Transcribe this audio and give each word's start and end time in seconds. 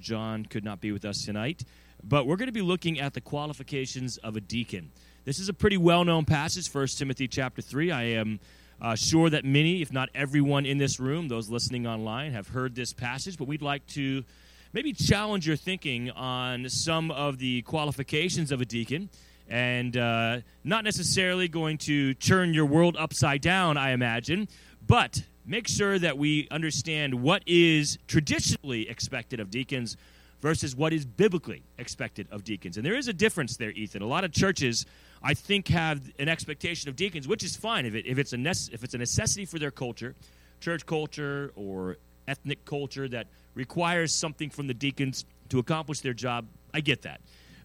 John 0.00 0.44
could 0.44 0.64
not 0.64 0.80
be 0.80 0.92
with 0.92 1.04
us 1.04 1.24
tonight, 1.24 1.64
but 2.02 2.26
we're 2.26 2.36
going 2.36 2.48
to 2.48 2.52
be 2.52 2.62
looking 2.62 3.00
at 3.00 3.14
the 3.14 3.20
qualifications 3.20 4.16
of 4.18 4.36
a 4.36 4.40
deacon. 4.40 4.92
This 5.24 5.38
is 5.38 5.48
a 5.48 5.54
pretty 5.54 5.76
well-known 5.76 6.24
passage, 6.24 6.72
1 6.72 6.86
Timothy 6.96 7.28
chapter 7.28 7.60
3. 7.62 7.90
I 7.90 8.02
am 8.02 8.40
uh, 8.80 8.94
sure 8.94 9.30
that 9.30 9.44
many, 9.44 9.82
if 9.82 9.92
not 9.92 10.08
everyone 10.14 10.66
in 10.66 10.78
this 10.78 11.00
room, 11.00 11.28
those 11.28 11.48
listening 11.48 11.86
online, 11.86 12.32
have 12.32 12.48
heard 12.48 12.74
this 12.74 12.92
passage, 12.92 13.36
but 13.38 13.48
we'd 13.48 13.62
like 13.62 13.86
to 13.88 14.24
maybe 14.72 14.92
challenge 14.92 15.46
your 15.46 15.56
thinking 15.56 16.10
on 16.10 16.68
some 16.68 17.10
of 17.10 17.38
the 17.38 17.62
qualifications 17.62 18.52
of 18.52 18.60
a 18.60 18.64
deacon 18.64 19.08
and 19.48 19.96
uh, 19.96 20.40
not 20.64 20.84
necessarily 20.84 21.48
going 21.48 21.78
to 21.78 22.14
turn 22.14 22.52
your 22.52 22.66
world 22.66 22.96
upside 22.98 23.40
down, 23.40 23.76
I 23.76 23.92
imagine, 23.92 24.48
but 24.86 25.22
make 25.46 25.68
sure 25.68 25.98
that 25.98 26.18
we 26.18 26.48
understand 26.50 27.14
what 27.14 27.42
is 27.46 27.98
traditionally 28.08 28.88
expected 28.88 29.40
of 29.40 29.50
deacons 29.50 29.96
versus 30.40 30.76
what 30.76 30.92
is 30.92 31.04
biblically 31.04 31.62
expected 31.78 32.26
of 32.30 32.44
deacons. 32.44 32.76
And 32.76 32.84
there 32.84 32.96
is 32.96 33.08
a 33.08 33.12
difference 33.12 33.56
there, 33.56 33.70
Ethan. 33.70 34.02
A 34.02 34.06
lot 34.06 34.24
of 34.24 34.32
churches, 34.32 34.84
I 35.22 35.34
think, 35.34 35.68
have 35.68 36.02
an 36.18 36.28
expectation 36.28 36.88
of 36.88 36.96
deacons, 36.96 37.26
which 37.26 37.42
is 37.42 37.56
fine 37.56 37.86
if, 37.86 37.94
it, 37.94 38.06
if, 38.06 38.18
it's, 38.18 38.32
a 38.32 38.36
nece- 38.36 38.72
if 38.72 38.84
it's 38.84 38.94
a 38.94 38.98
necessity 38.98 39.46
for 39.46 39.58
their 39.58 39.70
culture, 39.70 40.14
church 40.60 40.84
culture 40.84 41.52
or 41.56 41.96
ethnic 42.28 42.64
culture 42.64 43.08
that 43.08 43.28
requires 43.54 44.12
something 44.12 44.50
from 44.50 44.66
the 44.66 44.74
deacons 44.74 45.24
to 45.48 45.58
accomplish 45.58 46.00
their 46.00 46.12
job. 46.12 46.46
I 46.74 46.80
get 46.80 47.02
that. 47.02 47.20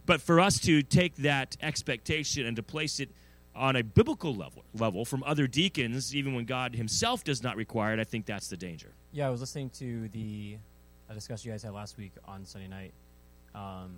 But 0.06 0.22
for 0.22 0.40
us 0.40 0.60
to 0.62 0.82
take 0.82 1.16
that 1.18 1.58
expectation 1.62 2.46
and 2.46 2.56
to 2.56 2.64
place 2.64 3.00
it 3.00 3.10
on 3.56 3.76
a 3.76 3.84
biblical 3.84 4.34
level, 4.34 4.64
level 4.74 5.06
from 5.06 5.24
other 5.24 5.48
deacons, 5.48 6.16
even 6.16 6.34
when 6.34 6.46
God 6.46 6.76
Himself 6.76 7.24
does 7.24 7.44
not 7.44 7.56
require 7.56 7.94
it, 7.94 8.00
I 8.00 8.04
think 8.04 8.26
that's 8.26 8.48
the 8.48 8.58
danger. 8.58 8.94
Yeah, 9.12 9.28
I 9.28 9.30
was 9.30 9.42
listening 9.42 9.70
to 9.72 10.08
the 10.10 10.58
discussion 11.14 11.50
you 11.50 11.54
guys 11.54 11.64
had 11.64 11.74
last 11.74 11.98
week 11.98 12.14
on 12.26 12.46
Sunday 12.46 12.68
night, 12.68 12.94
um, 13.54 13.98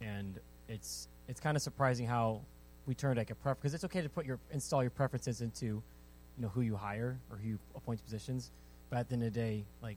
and 0.00 0.38
it's 0.68 1.08
it's 1.28 1.40
kind 1.40 1.56
of 1.56 1.62
surprising 1.62 2.06
how 2.06 2.42
we 2.86 2.94
turned 2.94 3.16
like 3.18 3.30
a 3.30 3.34
pref 3.34 3.56
because 3.56 3.74
it's 3.74 3.84
okay 3.84 4.02
to 4.02 4.08
put 4.08 4.26
your 4.26 4.38
install 4.50 4.82
your 4.82 4.90
preferences 4.90 5.40
into 5.40 5.66
you 5.66 5.82
know 6.38 6.48
who 6.48 6.60
you 6.60 6.76
hire 6.76 7.18
or 7.30 7.36
who 7.38 7.50
you 7.50 7.58
appoint 7.74 7.98
to 7.98 8.04
positions, 8.04 8.50
but 8.90 8.98
at 8.98 9.08
the 9.08 9.14
end 9.14 9.22
of 9.22 9.32
the 9.32 9.40
day, 9.40 9.64
like 9.82 9.96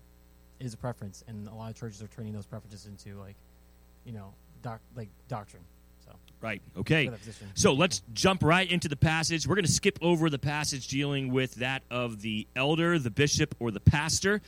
is 0.60 0.74
a 0.74 0.78
preference, 0.78 1.24
and 1.28 1.48
a 1.48 1.54
lot 1.54 1.70
of 1.70 1.76
churches 1.76 2.02
are 2.02 2.08
turning 2.08 2.34
those 2.34 2.46
preferences 2.46 2.86
into 2.86 3.20
like 3.20 3.36
you 4.06 4.14
know 4.14 4.34
doc 4.62 4.80
like 4.96 5.10
doctrine. 5.28 5.64
Right. 6.44 6.62
Okay. 6.78 7.06
for 7.06 7.12
that 7.12 7.20
position. 7.20 7.48
So 7.56 7.74
let's 7.74 8.02
jump 8.14 8.44
right 8.44 8.70
into 8.70 8.90
the 8.90 8.98
passage. 8.98 9.48
We're 9.48 9.56
going 9.56 9.66
to 9.66 9.72
skip 9.72 9.98
over 10.02 10.30
the 10.30 10.38
passage 10.38 10.90
dealing 10.90 11.32
with 11.32 11.56
that 11.56 11.84
of 11.90 12.22
the 12.22 12.48
elder, 12.54 13.00
the 13.00 13.10
bishop, 13.10 13.56
or 13.60 13.72
the 13.72 13.80
pastor. 13.80 14.42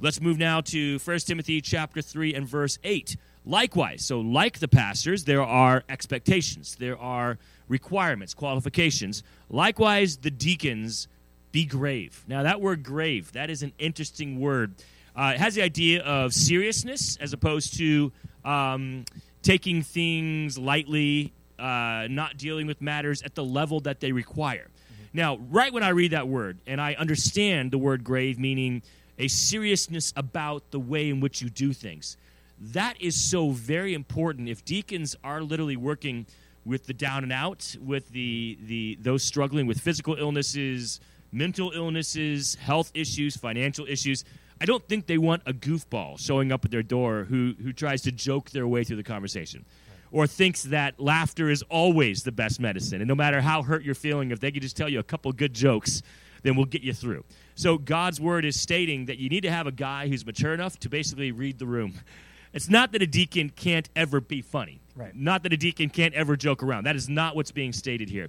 Let's 0.00 0.18
move 0.20 0.38
now 0.38 0.62
to 0.62 0.98
1 0.98 1.18
Timothy 1.20 1.60
chapter 1.60 2.00
3 2.00 2.34
and 2.34 2.48
verse 2.48 2.78
8. 2.82 3.16
Likewise, 3.44 4.04
so 4.04 4.20
like 4.20 4.60
the 4.60 4.68
pastors, 4.68 5.24
there 5.24 5.42
are 5.42 5.84
expectations, 5.88 6.76
there 6.76 6.96
are 6.96 7.38
requirements, 7.68 8.32
qualifications. 8.32 9.22
Likewise, 9.50 10.16
the 10.16 10.30
deacons 10.30 11.06
be 11.50 11.66
grave. 11.66 12.24
Now, 12.26 12.44
that 12.44 12.60
word 12.62 12.82
grave, 12.82 13.32
that 13.32 13.50
is 13.50 13.62
an 13.62 13.72
interesting 13.78 14.40
word. 14.40 14.74
Uh, 15.14 15.32
it 15.34 15.40
has 15.40 15.54
the 15.54 15.62
idea 15.62 16.02
of 16.02 16.32
seriousness 16.32 17.18
as 17.20 17.32
opposed 17.32 17.76
to 17.76 18.10
um, 18.44 19.04
taking 19.42 19.82
things 19.82 20.56
lightly, 20.56 21.32
uh, 21.62 22.08
not 22.10 22.36
dealing 22.36 22.66
with 22.66 22.82
matters 22.82 23.22
at 23.22 23.34
the 23.34 23.44
level 23.44 23.80
that 23.80 24.00
they 24.00 24.10
require. 24.10 24.68
Now, 25.14 25.36
right 25.50 25.72
when 25.72 25.82
I 25.82 25.90
read 25.90 26.10
that 26.10 26.26
word, 26.26 26.58
and 26.66 26.80
I 26.80 26.94
understand 26.94 27.70
the 27.70 27.78
word 27.78 28.02
grave 28.02 28.38
meaning 28.38 28.82
a 29.18 29.28
seriousness 29.28 30.12
about 30.16 30.70
the 30.72 30.80
way 30.80 31.08
in 31.08 31.20
which 31.20 31.40
you 31.40 31.50
do 31.50 31.72
things, 31.72 32.16
that 32.58 33.00
is 33.00 33.20
so 33.20 33.50
very 33.50 33.94
important. 33.94 34.48
If 34.48 34.64
deacons 34.64 35.14
are 35.22 35.42
literally 35.42 35.76
working 35.76 36.26
with 36.64 36.86
the 36.86 36.94
down 36.94 37.22
and 37.22 37.32
out, 37.32 37.76
with 37.80 38.08
the, 38.10 38.58
the 38.66 38.98
those 39.00 39.22
struggling 39.22 39.66
with 39.66 39.80
physical 39.80 40.14
illnesses, 40.14 41.00
mental 41.30 41.72
illnesses, 41.72 42.56
health 42.56 42.90
issues, 42.94 43.36
financial 43.36 43.86
issues, 43.86 44.24
I 44.60 44.64
don't 44.64 44.86
think 44.88 45.06
they 45.06 45.18
want 45.18 45.42
a 45.44 45.52
goofball 45.52 46.18
showing 46.18 46.52
up 46.52 46.64
at 46.64 46.70
their 46.70 46.84
door 46.84 47.24
who, 47.24 47.54
who 47.62 47.72
tries 47.72 48.02
to 48.02 48.12
joke 48.12 48.50
their 48.50 48.66
way 48.66 48.84
through 48.84 48.96
the 48.96 49.02
conversation 49.02 49.64
or 50.12 50.26
thinks 50.26 50.62
that 50.64 51.00
laughter 51.00 51.50
is 51.50 51.62
always 51.70 52.22
the 52.22 52.30
best 52.30 52.60
medicine. 52.60 53.00
And 53.00 53.08
no 53.08 53.14
matter 53.14 53.40
how 53.40 53.62
hurt 53.62 53.82
you're 53.82 53.94
feeling, 53.94 54.30
if 54.30 54.38
they 54.38 54.52
could 54.52 54.62
just 54.62 54.76
tell 54.76 54.88
you 54.88 54.98
a 54.98 55.02
couple 55.02 55.32
good 55.32 55.54
jokes, 55.54 56.02
then 56.42 56.54
we'll 56.54 56.66
get 56.66 56.82
you 56.82 56.92
through. 56.92 57.24
So 57.54 57.78
God's 57.78 58.20
word 58.20 58.44
is 58.44 58.60
stating 58.60 59.06
that 59.06 59.18
you 59.18 59.28
need 59.28 59.40
to 59.40 59.50
have 59.50 59.66
a 59.66 59.72
guy 59.72 60.08
who's 60.08 60.24
mature 60.24 60.52
enough 60.52 60.78
to 60.80 60.88
basically 60.88 61.32
read 61.32 61.58
the 61.58 61.66
room. 61.66 61.94
It's 62.52 62.68
not 62.68 62.92
that 62.92 63.00
a 63.00 63.06
deacon 63.06 63.48
can't 63.48 63.88
ever 63.96 64.20
be 64.20 64.42
funny. 64.42 64.80
Right. 64.94 65.16
Not 65.16 65.42
that 65.44 65.54
a 65.54 65.56
deacon 65.56 65.88
can't 65.88 66.12
ever 66.12 66.36
joke 66.36 66.62
around. 66.62 66.84
That 66.84 66.96
is 66.96 67.08
not 67.08 67.34
what's 67.34 67.50
being 67.50 67.72
stated 67.72 68.10
here. 68.10 68.28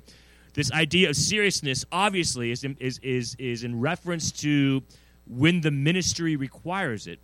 This 0.53 0.71
idea 0.71 1.09
of 1.09 1.17
seriousness 1.17 1.83
obviously 1.91 2.51
is 2.51 2.63
in, 2.63 2.77
is, 2.79 2.99
is, 2.99 3.35
is 3.39 3.65
in 3.65 3.81
reference 3.81 4.31
to 4.43 4.83
when 5.27 5.59
the 5.59 5.71
ministry 5.71 6.35
requires 6.37 7.07
it, 7.07 7.19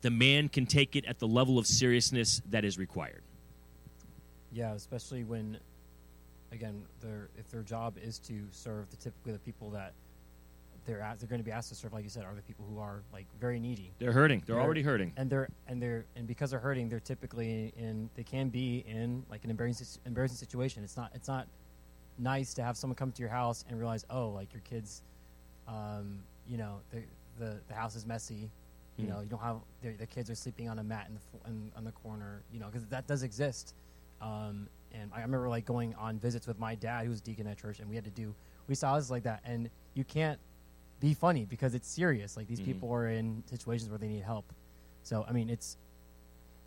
the 0.00 0.10
man 0.10 0.48
can 0.48 0.64
take 0.64 0.96
it 0.96 1.04
at 1.04 1.18
the 1.18 1.28
level 1.28 1.58
of 1.58 1.66
seriousness 1.66 2.40
that 2.48 2.64
is 2.64 2.78
required. 2.78 3.22
Yeah, 4.52 4.72
especially 4.74 5.24
when, 5.24 5.58
again, 6.52 6.82
their 7.00 7.28
if 7.38 7.50
their 7.50 7.62
job 7.62 7.94
is 8.02 8.18
to 8.20 8.40
serve 8.50 8.90
the 8.90 8.96
typically 8.96 9.32
the 9.32 9.38
people 9.38 9.70
that 9.70 9.92
they're 10.86 11.00
at, 11.00 11.20
they're 11.20 11.28
going 11.28 11.40
to 11.40 11.44
be 11.44 11.52
asked 11.52 11.68
to 11.68 11.74
serve, 11.74 11.92
like 11.92 12.02
you 12.04 12.10
said, 12.10 12.24
are 12.24 12.34
the 12.34 12.42
people 12.42 12.64
who 12.68 12.78
are 12.80 13.02
like 13.12 13.26
very 13.38 13.60
needy, 13.60 13.92
They're 13.98 14.12
hurting. 14.12 14.42
They're 14.46 14.56
They're- 14.56 14.64
already 14.64 14.82
hurting. 14.82 15.12
and 15.16 15.30
they're 15.30 15.48
and 15.68 15.80
they're 15.80 16.04
and 16.16 16.26
because 16.26 16.50
they're 16.50 16.58
hurting, 16.60 16.88
they're 16.88 16.98
typically 17.00 17.72
in 17.76 18.10
they 18.14 18.24
can 18.24 18.48
be 18.48 18.84
in 18.88 19.24
like 19.30 19.44
an 19.44 19.50
embarrassing 19.50 19.86
embarrassing 20.06 20.38
situation. 20.38 20.82
It's 20.82 20.96
not 20.96 21.12
it's 21.14 21.28
not 21.28 21.46
nice 22.18 22.54
to 22.54 22.62
have 22.62 22.76
someone 22.76 22.96
come 22.96 23.12
to 23.12 23.20
your 23.22 23.30
house 23.30 23.64
and 23.68 23.78
realize, 23.78 24.04
oh, 24.10 24.28
like 24.30 24.52
your 24.52 24.62
kids, 24.62 25.02
um, 25.68 26.18
you 26.48 26.56
know, 26.58 26.80
the 26.90 27.02
the 27.38 27.58
the 27.68 27.74
house 27.74 27.94
is 27.94 28.04
messy. 28.06 28.50
You 28.96 29.04
Hmm. 29.06 29.12
know, 29.12 29.20
you 29.20 29.28
don't 29.28 29.40
have 29.42 29.58
the, 29.82 29.90
the 29.92 30.06
kids 30.06 30.28
are 30.28 30.34
sleeping 30.34 30.68
on 30.68 30.78
a 30.80 30.82
mat 30.82 31.06
in 31.08 31.14
the 31.14 31.50
in, 31.50 31.72
on 31.76 31.84
the 31.84 31.92
corner. 31.92 32.42
You 32.52 32.58
know, 32.60 32.66
because 32.66 32.86
that 32.88 33.06
does 33.06 33.22
exist. 33.22 33.74
Um, 34.20 34.68
and 34.92 35.10
I 35.14 35.20
remember 35.22 35.48
like 35.48 35.64
going 35.64 35.94
on 35.94 36.18
visits 36.18 36.46
with 36.46 36.58
my 36.58 36.74
dad, 36.74 37.04
who 37.04 37.10
was 37.10 37.20
deacon 37.20 37.46
at 37.46 37.58
church, 37.58 37.78
and 37.80 37.88
we 37.88 37.94
had 37.94 38.04
to 38.04 38.10
do 38.10 38.34
we 38.66 38.74
saw 38.74 38.92
houses 38.92 39.10
like 39.10 39.24
that, 39.24 39.40
and 39.44 39.68
you 39.94 40.04
can't 40.04 40.38
be 41.00 41.14
funny 41.14 41.44
because 41.44 41.74
it's 41.74 41.88
serious. 41.88 42.36
Like 42.36 42.46
these 42.46 42.60
Mhm. 42.60 42.64
people 42.66 42.92
are 42.92 43.08
in 43.08 43.42
situations 43.46 43.88
where 43.90 43.98
they 43.98 44.08
need 44.08 44.22
help. 44.22 44.52
So 45.02 45.24
I 45.28 45.32
mean, 45.32 45.48
it's 45.48 45.76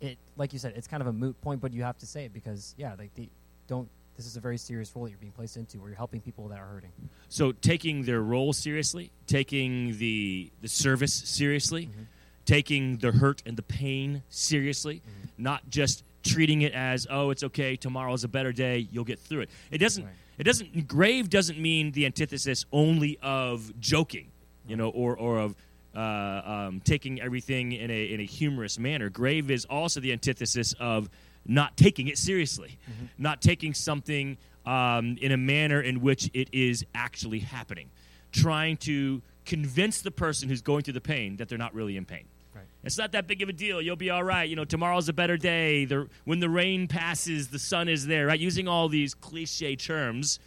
it 0.00 0.18
like 0.36 0.52
you 0.52 0.58
said, 0.58 0.74
it's 0.76 0.86
kind 0.88 1.00
of 1.00 1.06
a 1.06 1.12
moot 1.12 1.40
point, 1.40 1.60
but 1.60 1.72
you 1.72 1.82
have 1.82 1.98
to 1.98 2.06
say 2.06 2.24
it 2.24 2.32
because 2.32 2.74
yeah, 2.76 2.94
like 2.98 3.14
they 3.14 3.28
don't. 3.66 3.88
This 4.16 4.26
is 4.26 4.36
a 4.36 4.40
very 4.40 4.58
serious 4.58 4.94
role 4.94 5.04
that 5.06 5.10
you're 5.10 5.18
being 5.18 5.32
placed 5.32 5.56
into, 5.56 5.78
where 5.80 5.88
you're 5.88 5.96
helping 5.96 6.20
people 6.20 6.46
that 6.48 6.58
are 6.60 6.66
hurting. 6.66 6.92
So 7.28 7.50
taking 7.50 8.02
their 8.04 8.22
role 8.22 8.52
seriously, 8.52 9.10
taking 9.26 9.98
the 9.98 10.50
the 10.60 10.68
service 10.68 11.12
seriously, 11.14 11.86
Mhm. 11.86 12.06
taking 12.44 12.98
the 12.98 13.12
hurt 13.12 13.42
and 13.46 13.56
the 13.56 13.62
pain 13.62 14.22
seriously, 14.28 14.96
Mhm. 15.00 15.28
not 15.38 15.68
just 15.68 16.04
treating 16.24 16.62
it 16.62 16.72
as 16.72 17.06
oh 17.10 17.30
it's 17.30 17.44
okay 17.44 17.76
tomorrow's 17.76 18.24
a 18.24 18.28
better 18.28 18.52
day 18.52 18.88
you'll 18.90 19.04
get 19.04 19.18
through 19.18 19.40
it 19.42 19.50
it 19.70 19.78
doesn't 19.78 20.04
Right. 20.04 20.14
it 20.38 20.44
doesn't 20.44 20.88
grave 20.88 21.28
doesn't 21.30 21.58
mean 21.60 21.92
the 21.92 22.06
antithesis 22.06 22.64
only 22.72 23.18
of 23.22 23.78
joking 23.80 24.28
you 24.66 24.76
know 24.76 24.88
or 24.88 25.16
or 25.16 25.38
of 25.38 25.54
uh, 25.94 26.00
um, 26.44 26.80
taking 26.80 27.20
everything 27.20 27.72
in 27.72 27.90
a 27.90 28.04
in 28.12 28.20
a 28.20 28.24
humorous 28.24 28.78
manner 28.78 29.08
grave 29.10 29.50
is 29.50 29.64
also 29.66 30.00
the 30.00 30.12
antithesis 30.12 30.74
of 30.80 31.08
not 31.46 31.76
taking 31.76 32.08
it 32.08 32.18
seriously 32.18 32.78
Mhm. 32.90 33.08
not 33.18 33.42
taking 33.42 33.74
something 33.74 34.36
um, 34.66 35.18
in 35.20 35.30
a 35.30 35.36
manner 35.36 35.80
in 35.82 36.00
which 36.00 36.30
it 36.32 36.48
is 36.52 36.84
actually 36.94 37.40
happening 37.40 37.90
trying 38.32 38.76
to 38.78 39.20
convince 39.44 40.00
the 40.00 40.10
person 40.10 40.48
who's 40.48 40.62
going 40.62 40.82
through 40.82 40.94
the 40.94 41.00
pain 41.02 41.36
that 41.36 41.48
they're 41.50 41.58
not 41.58 41.74
really 41.74 41.96
in 41.98 42.04
pain 42.06 42.24
Right. 42.54 42.64
it's 42.84 42.98
not 42.98 43.12
that 43.12 43.26
big 43.26 43.42
of 43.42 43.48
a 43.48 43.52
deal. 43.52 43.82
You'll 43.82 43.96
be 43.96 44.10
all 44.10 44.22
right. 44.22 44.48
You 44.48 44.56
know, 44.56 44.64
tomorrow's 44.64 45.08
a 45.08 45.12
better 45.12 45.36
day. 45.36 45.84
The, 45.84 46.08
when 46.24 46.40
the 46.40 46.48
rain 46.48 46.86
passes, 46.86 47.48
the 47.48 47.58
sun 47.58 47.88
is 47.88 48.06
there, 48.06 48.26
right? 48.26 48.38
Using 48.38 48.68
all 48.68 48.88
these 48.88 49.14
cliche 49.14 49.76
terms, 49.76 50.38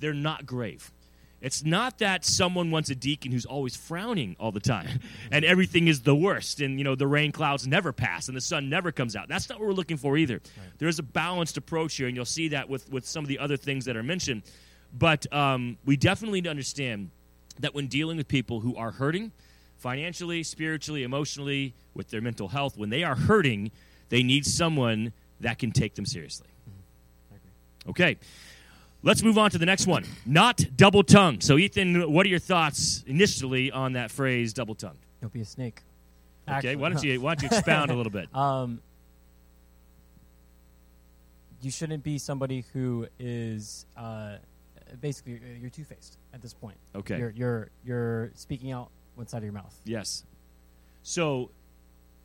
they're 0.00 0.12
not 0.12 0.46
grave. 0.46 0.90
It's 1.42 1.64
not 1.64 1.98
that 1.98 2.24
someone 2.24 2.70
wants 2.70 2.88
a 2.90 2.94
deacon 2.94 3.32
who's 3.32 3.44
always 3.44 3.74
frowning 3.74 4.36
all 4.38 4.52
the 4.52 4.60
time 4.60 5.00
and 5.32 5.44
everything 5.44 5.88
is 5.88 6.02
the 6.02 6.14
worst 6.14 6.60
and, 6.60 6.78
you 6.78 6.84
know, 6.84 6.94
the 6.94 7.06
rain 7.08 7.32
clouds 7.32 7.66
never 7.66 7.92
pass 7.92 8.28
and 8.28 8.36
the 8.36 8.40
sun 8.40 8.70
never 8.70 8.92
comes 8.92 9.16
out. 9.16 9.28
That's 9.28 9.48
not 9.48 9.58
what 9.58 9.66
we're 9.66 9.74
looking 9.74 9.96
for 9.96 10.16
either. 10.16 10.40
There's 10.78 11.00
a 11.00 11.02
balanced 11.02 11.56
approach 11.56 11.96
here, 11.96 12.06
and 12.06 12.16
you'll 12.16 12.24
see 12.24 12.48
that 12.48 12.68
with, 12.68 12.90
with 12.90 13.04
some 13.06 13.24
of 13.24 13.28
the 13.28 13.40
other 13.40 13.56
things 13.56 13.84
that 13.86 13.96
are 13.96 14.04
mentioned. 14.04 14.42
But 14.96 15.32
um, 15.32 15.78
we 15.84 15.96
definitely 15.96 16.38
need 16.38 16.44
to 16.44 16.50
understand 16.50 17.10
that 17.58 17.74
when 17.74 17.88
dealing 17.88 18.16
with 18.16 18.28
people 18.28 18.60
who 18.60 18.76
are 18.76 18.92
hurting, 18.92 19.32
financially, 19.82 20.44
spiritually, 20.44 21.02
emotionally, 21.02 21.74
with 21.92 22.08
their 22.10 22.20
mental 22.20 22.48
health, 22.48 22.78
when 22.78 22.88
they 22.88 23.02
are 23.02 23.16
hurting, 23.16 23.72
they 24.08 24.22
need 24.22 24.46
someone 24.46 25.12
that 25.40 25.58
can 25.58 25.72
take 25.72 25.96
them 25.96 26.06
seriously. 26.06 26.46
Okay. 27.88 28.16
Let's 29.02 29.24
move 29.24 29.36
on 29.36 29.50
to 29.50 29.58
the 29.58 29.66
next 29.66 29.88
one. 29.88 30.04
Not 30.24 30.64
double 30.76 31.02
tongued. 31.02 31.42
So, 31.42 31.58
Ethan, 31.58 32.12
what 32.12 32.24
are 32.24 32.28
your 32.28 32.38
thoughts 32.38 33.02
initially 33.08 33.72
on 33.72 33.94
that 33.94 34.12
phrase, 34.12 34.52
double 34.52 34.76
tongued? 34.76 35.00
Don't 35.20 35.32
be 35.32 35.40
a 35.40 35.44
snake. 35.44 35.82
Okay, 36.46 36.56
Actually, 36.56 36.76
why 36.76 36.88
don't 36.88 37.02
you 37.02 37.20
why 37.20 37.34
don't 37.34 37.42
you 37.50 37.56
expound 37.56 37.90
a 37.90 37.94
little 37.94 38.12
bit? 38.12 38.28
Um, 38.34 38.80
you 41.60 41.70
shouldn't 41.70 42.02
be 42.02 42.18
somebody 42.18 42.64
who 42.72 43.06
is 43.20 43.86
uh, 43.96 44.36
basically 45.00 45.40
you're 45.60 45.70
two 45.70 45.84
faced 45.84 46.18
at 46.34 46.42
this 46.42 46.54
point. 46.54 46.76
Okay. 46.94 47.18
You're 47.18 47.30
you're 47.30 47.70
you're 47.84 48.30
speaking 48.34 48.72
out 48.72 48.90
one 49.14 49.26
side 49.26 49.38
of 49.38 49.44
your 49.44 49.52
mouth. 49.52 49.78
Yes. 49.84 50.24
So, 51.02 51.50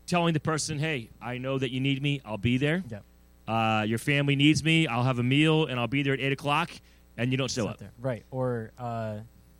telling 0.05 0.33
the 0.33 0.39
person, 0.39 0.79
"Hey, 0.79 1.09
I 1.21 1.37
know 1.37 1.57
that 1.57 1.71
you 1.71 1.79
need 1.79 2.01
me. 2.01 2.21
I'll 2.25 2.37
be 2.37 2.57
there. 2.57 2.83
Yep. 2.89 3.03
Uh, 3.47 3.85
your 3.87 3.97
family 3.97 4.35
needs 4.35 4.63
me. 4.63 4.87
I'll 4.87 5.03
have 5.03 5.19
a 5.19 5.23
meal, 5.23 5.65
and 5.65 5.79
I'll 5.79 5.87
be 5.87 6.03
there 6.03 6.13
at 6.13 6.19
eight 6.19 6.31
o'clock." 6.33 6.69
And 7.17 7.31
you 7.31 7.37
don't 7.37 7.49
show 7.49 7.67
up. 7.67 7.79
there. 7.79 7.91
Right. 7.99 8.23
Or 8.29 8.71
uh, 8.77 9.17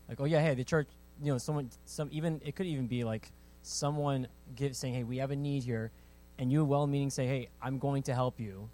like, 0.08 0.20
oh 0.22 0.26
yeah, 0.26 0.42
hey, 0.42 0.54
the 0.54 0.64
church. 0.64 0.88
You 1.24 1.32
know, 1.32 1.38
someone, 1.40 1.72
some 1.86 2.10
even 2.12 2.40
it 2.46 2.56
could 2.56 2.68
even 2.68 2.86
be 2.86 3.04
like 3.04 3.32
someone 3.64 4.28
give 4.56 4.76
saying, 4.76 4.94
hey, 4.94 5.04
we 5.04 5.18
have 5.18 5.32
a 5.32 5.36
need 5.36 5.64
here, 5.64 5.90
and 6.38 6.52
you 6.52 6.64
well-meaning 6.64 7.10
say, 7.10 7.26
hey, 7.26 7.50
I'm 7.60 7.80
going 7.80 8.04
to 8.04 8.14
help 8.14 8.40
you, 8.40 8.70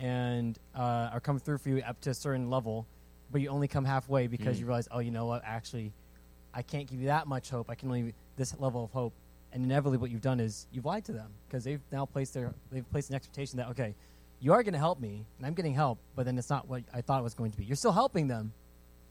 and 0.00 0.58
uh, 0.74 1.10
or 1.12 1.20
come 1.20 1.38
through 1.38 1.58
for 1.58 1.68
you 1.68 1.78
up 1.86 2.00
to 2.02 2.10
a 2.10 2.14
certain 2.14 2.50
level, 2.50 2.86
but 3.30 3.40
you 3.40 3.48
only 3.48 3.68
come 3.68 3.84
halfway 3.84 4.26
because 4.26 4.56
Mm. 4.56 4.60
you 4.60 4.66
realize, 4.66 4.88
oh, 4.90 4.98
you 4.98 5.10
know 5.12 5.26
what, 5.26 5.42
actually, 5.44 5.92
I 6.56 6.62
can't 6.62 6.88
give 6.88 7.00
you 7.00 7.08
that 7.08 7.26
much 7.26 7.50
hope. 7.50 7.70
I 7.70 7.74
can 7.74 7.88
only 7.88 8.14
this 8.36 8.58
level 8.58 8.84
of 8.84 8.90
hope. 8.90 9.12
And 9.52 9.62
inevitably, 9.62 9.98
what 9.98 10.10
you've 10.10 10.22
done 10.22 10.40
is 10.40 10.66
you've 10.72 10.86
lied 10.86 11.04
to 11.04 11.12
them 11.12 11.30
because 11.46 11.64
they've 11.64 11.80
now 11.92 12.06
placed 12.06 12.34
their 12.34 12.52
they've 12.72 12.90
placed 12.90 13.10
an 13.10 13.16
expectation 13.16 13.58
that 13.58 13.68
okay, 13.68 13.94
you 14.40 14.52
are 14.52 14.62
going 14.62 14.72
to 14.72 14.78
help 14.78 14.98
me, 14.98 15.24
and 15.38 15.46
I'm 15.46 15.54
getting 15.54 15.74
help, 15.74 15.98
but 16.14 16.24
then 16.24 16.36
it's 16.38 16.50
not 16.50 16.66
what 16.68 16.82
I 16.92 17.02
thought 17.02 17.20
it 17.20 17.24
was 17.24 17.34
going 17.34 17.52
to 17.52 17.58
be. 17.58 17.64
You're 17.64 17.76
still 17.76 17.92
helping 17.92 18.26
them, 18.26 18.52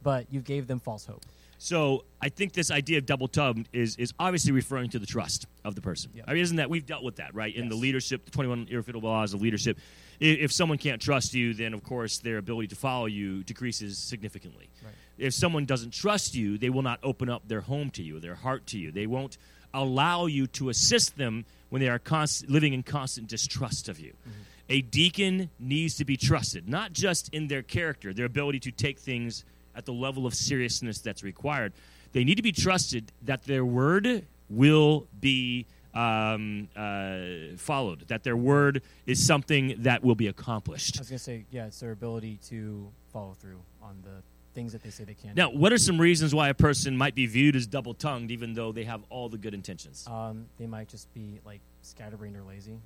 but 0.04 0.26
you 0.32 0.42
gave 0.42 0.68
them 0.68 0.80
false 0.80 1.06
hope. 1.06 1.22
So 1.58 2.04
I 2.22 2.30
think 2.30 2.54
this 2.54 2.70
idea 2.70 2.98
of 2.98 3.06
double 3.06 3.28
tongued 3.28 3.70
is 3.72 3.96
is 3.98 4.14
obviously 4.20 4.52
referring 4.52 4.90
to 4.92 5.00
the 5.00 5.06
trust 5.06 5.48
of 5.64 5.76
the 5.76 5.82
person. 5.82 6.12
Yep. 6.16 6.26
I 6.28 6.34
mean, 6.34 6.42
isn't 6.44 6.58
that 6.58 6.70
we've 6.70 6.86
dealt 6.86 7.04
with 7.04 7.16
that, 7.18 7.34
right? 7.34 7.56
In 7.56 7.70
the 7.70 7.76
leadership, 7.76 8.26
the 8.26 8.32
twenty 8.32 8.50
one 8.50 8.68
irrefutable 8.70 9.10
laws 9.10 9.34
of 9.34 9.42
leadership. 9.42 9.78
I- 10.22 10.26
If 10.26 10.52
someone 10.52 10.78
can't 10.78 11.02
trust 11.02 11.34
you, 11.34 11.54
then 11.54 11.74
of 11.74 11.84
course 11.84 12.20
their 12.20 12.38
ability 12.38 12.68
to 12.70 12.76
follow 12.76 13.06
you 13.06 13.44
decreases 13.44 13.98
significantly. 13.98 14.70
Right. 14.84 14.94
If 15.18 15.34
someone 15.34 15.66
doesn't 15.66 15.94
trust 15.94 16.36
you, 16.36 16.58
they 16.58 16.70
will 16.70 16.82
not 16.82 17.00
open 17.04 17.30
up 17.30 17.48
their 17.48 17.62
home 17.62 17.90
to 17.92 18.04
you, 18.04 18.20
their 18.20 18.36
heart 18.36 18.66
to 18.68 18.78
you. 18.80 18.92
They 18.92 19.08
won't 19.08 19.38
allow 19.74 20.26
you 20.26 20.48
to 20.48 20.70
assist 20.70 21.18
them 21.18 21.46
when 21.70 21.82
they 21.82 21.90
are 21.90 22.00
const- 22.00 22.50
living 22.50 22.74
in 22.74 22.84
constant 22.84 23.28
distrust 23.28 23.90
of 23.90 24.00
you. 24.00 24.12
Mm-hmm. 24.12 24.42
A 24.70 24.82
deacon 24.82 25.50
needs 25.60 25.96
to 25.96 26.06
be 26.06 26.18
trusted, 26.18 26.68
not 26.68 26.92
just 26.92 27.30
in 27.34 27.48
their 27.48 27.62
character, 27.62 28.14
their 28.14 28.26
ability 28.26 28.60
to 28.62 28.72
take 28.72 28.98
things 29.00 29.44
at 29.76 29.86
the 29.86 29.94
level 29.94 30.26
of 30.26 30.34
seriousness 30.34 31.00
that's 31.00 31.24
required. 31.24 31.74
They 32.14 32.24
need 32.24 32.36
to 32.36 32.42
be 32.42 32.52
trusted 32.52 33.12
that 33.24 33.44
their 33.44 33.66
word 33.66 34.26
will 34.50 35.08
be 35.20 35.66
um, 35.94 36.68
uh, 36.76 37.56
followed, 37.58 38.08
that 38.08 38.24
their 38.24 38.38
word 38.38 38.82
is 39.06 39.26
something 39.26 39.76
that 39.80 40.04
will 40.04 40.16
be 40.16 40.28
accomplished. 40.28 40.98
I 40.98 41.02
was 41.02 41.10
going 41.10 41.18
to 41.18 41.24
say, 41.24 41.46
yeah, 41.52 41.68
it's 41.68 41.80
their 41.80 41.92
ability 41.92 42.40
to 42.50 42.90
follow 43.12 43.34
through 43.40 43.62
on 43.82 43.98
the 44.04 44.22
things 44.54 44.72
that 44.74 44.84
they 44.84 44.90
say 44.90 45.04
they 45.04 45.14
can. 45.14 45.34
Now, 45.36 45.50
what 45.50 45.74
are 45.74 45.78
some 45.78 46.00
reasons 46.00 46.34
why 46.34 46.50
a 46.50 46.54
person 46.54 46.96
might 46.98 47.16
be 47.16 47.26
viewed 47.26 47.56
as 47.56 47.68
double 47.68 47.94
tongued 47.94 48.32
even 48.32 48.54
though 48.54 48.72
they 48.72 48.84
have 48.86 49.04
all 49.10 49.30
the 49.30 49.38
good 49.38 49.54
intentions? 49.54 50.08
um, 50.08 50.46
they 50.58 50.68
might 50.68 50.88
just 50.88 51.14
be 51.14 51.40
like 51.46 51.60
scatterbrained 51.82 52.38
or 52.38 52.44
lazy, 52.44 52.80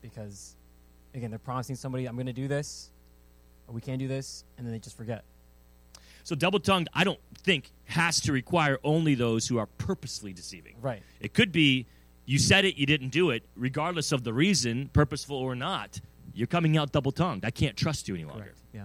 because 0.00 0.56
again, 1.14 1.30
they're 1.30 1.38
promising 1.38 1.76
somebody, 1.76 2.06
"I'm 2.06 2.16
going 2.16 2.26
to 2.26 2.32
do 2.32 2.48
this," 2.48 2.90
or 3.68 3.74
"We 3.74 3.80
can 3.82 3.98
do 3.98 4.08
this," 4.08 4.44
and 4.56 4.66
then 4.66 4.72
they 4.72 4.78
just 4.78 4.96
forget. 4.96 5.24
So, 6.24 6.34
double 6.34 6.60
tongued, 6.60 6.88
I 6.94 7.04
don't 7.04 7.20
think, 7.42 7.70
has 7.86 8.20
to 8.20 8.32
require 8.32 8.78
only 8.84 9.14
those 9.14 9.48
who 9.48 9.58
are 9.58 9.66
purposely 9.66 10.32
deceiving. 10.32 10.76
Right. 10.80 11.02
It 11.20 11.34
could 11.34 11.52
be 11.52 11.86
you 12.24 12.38
said 12.38 12.64
it, 12.64 12.76
you 12.76 12.86
didn't 12.86 13.08
do 13.08 13.30
it, 13.30 13.42
regardless 13.56 14.12
of 14.12 14.24
the 14.24 14.32
reason, 14.32 14.90
purposeful 14.92 15.36
or 15.36 15.54
not. 15.54 16.00
You're 16.34 16.46
coming 16.46 16.76
out 16.76 16.92
double 16.92 17.12
tongued. 17.12 17.44
I 17.44 17.50
can't 17.50 17.76
trust 17.76 18.08
you 18.08 18.14
any 18.14 18.24
longer. 18.24 18.44
Correct. 18.44 18.58
Yeah. 18.72 18.84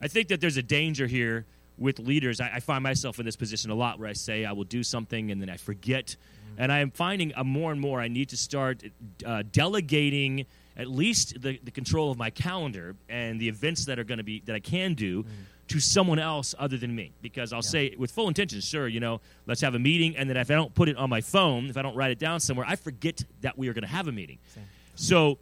I 0.00 0.08
think 0.08 0.28
that 0.28 0.40
there's 0.40 0.56
a 0.56 0.62
danger 0.62 1.06
here 1.06 1.44
with 1.76 1.98
leaders. 1.98 2.40
I, 2.40 2.52
I 2.54 2.60
find 2.60 2.82
myself 2.82 3.18
in 3.18 3.26
this 3.26 3.36
position 3.36 3.70
a 3.70 3.74
lot 3.74 3.98
where 3.98 4.08
I 4.08 4.12
say 4.12 4.44
I 4.44 4.52
will 4.52 4.64
do 4.64 4.82
something 4.82 5.30
and 5.30 5.40
then 5.42 5.50
I 5.50 5.56
forget. 5.56 6.16
And 6.56 6.72
I 6.72 6.78
am 6.78 6.90
finding 6.90 7.32
uh, 7.36 7.44
more 7.44 7.72
and 7.72 7.80
more 7.80 8.00
I 8.00 8.08
need 8.08 8.30
to 8.30 8.36
start 8.36 8.82
uh, 9.24 9.42
delegating 9.50 10.46
at 10.76 10.88
least 10.88 11.40
the, 11.40 11.60
the 11.62 11.70
control 11.70 12.10
of 12.10 12.18
my 12.18 12.30
calendar 12.30 12.94
and 13.08 13.40
the 13.40 13.48
events 13.48 13.84
that 13.86 13.98
are 13.98 14.04
going 14.04 14.18
to 14.18 14.24
be 14.24 14.40
that 14.46 14.54
I 14.54 14.60
can 14.60 14.94
do 14.94 15.24
to 15.68 15.80
someone 15.80 16.18
else 16.18 16.54
other 16.58 16.76
than 16.76 16.94
me. 16.94 17.12
Because 17.22 17.52
I'll 17.52 17.58
Yeah. 17.58 17.70
say 17.70 17.94
with 17.96 18.10
full 18.10 18.28
intention, 18.28 18.60
sure, 18.60 18.88
you 18.88 19.00
know, 19.00 19.20
let's 19.46 19.60
have 19.60 19.74
a 19.74 19.78
meeting. 19.78 20.16
And 20.16 20.28
then 20.28 20.36
if 20.36 20.50
I 20.50 20.54
don't 20.54 20.74
put 20.74 20.88
it 20.88 20.96
on 20.96 21.08
my 21.10 21.20
phone, 21.20 21.70
if 21.70 21.76
I 21.76 21.82
don't 21.82 21.94
write 21.94 22.10
it 22.10 22.18
down 22.18 22.40
somewhere, 22.40 22.66
I 22.68 22.76
forget 22.76 23.24
that 23.42 23.56
we 23.58 23.68
are 23.68 23.72
going 23.72 23.82
to 23.82 23.88
have 23.88 24.08
a 24.08 24.12
meeting. 24.12 24.38
Same. 24.54 24.64
So 24.94 25.38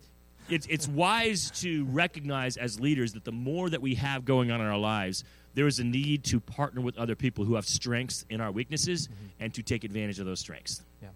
it's 0.49 0.67
it's 0.67 0.87
wise 0.87 1.51
to 1.63 1.85
recognize 1.87 2.57
as 2.57 2.79
leaders 2.79 3.13
that 3.15 3.25
the 3.25 3.33
more 3.33 3.71
that 3.71 3.83
we 3.83 3.95
have 3.97 4.25
going 4.25 4.51
on 4.51 4.61
in 4.61 4.67
our 4.67 4.79
lives, 4.79 5.25
there 5.55 5.67
is 5.67 5.79
a 5.79 5.85
need 5.85 6.23
to 6.25 6.39
partner 6.39 6.81
with 6.81 6.99
other 6.99 7.15
people 7.15 7.45
who 7.45 7.55
have 7.55 7.67
strengths 7.67 8.25
in 8.29 8.41
our 8.41 8.53
weaknesses 8.53 9.09
mm-hmm. 9.09 9.27
and 9.41 9.55
to 9.55 9.63
take 9.63 9.85
advantage 9.85 10.19
of 10.19 10.27
those 10.27 10.41
strengths. 10.41 10.83
Yeah. 11.03 11.09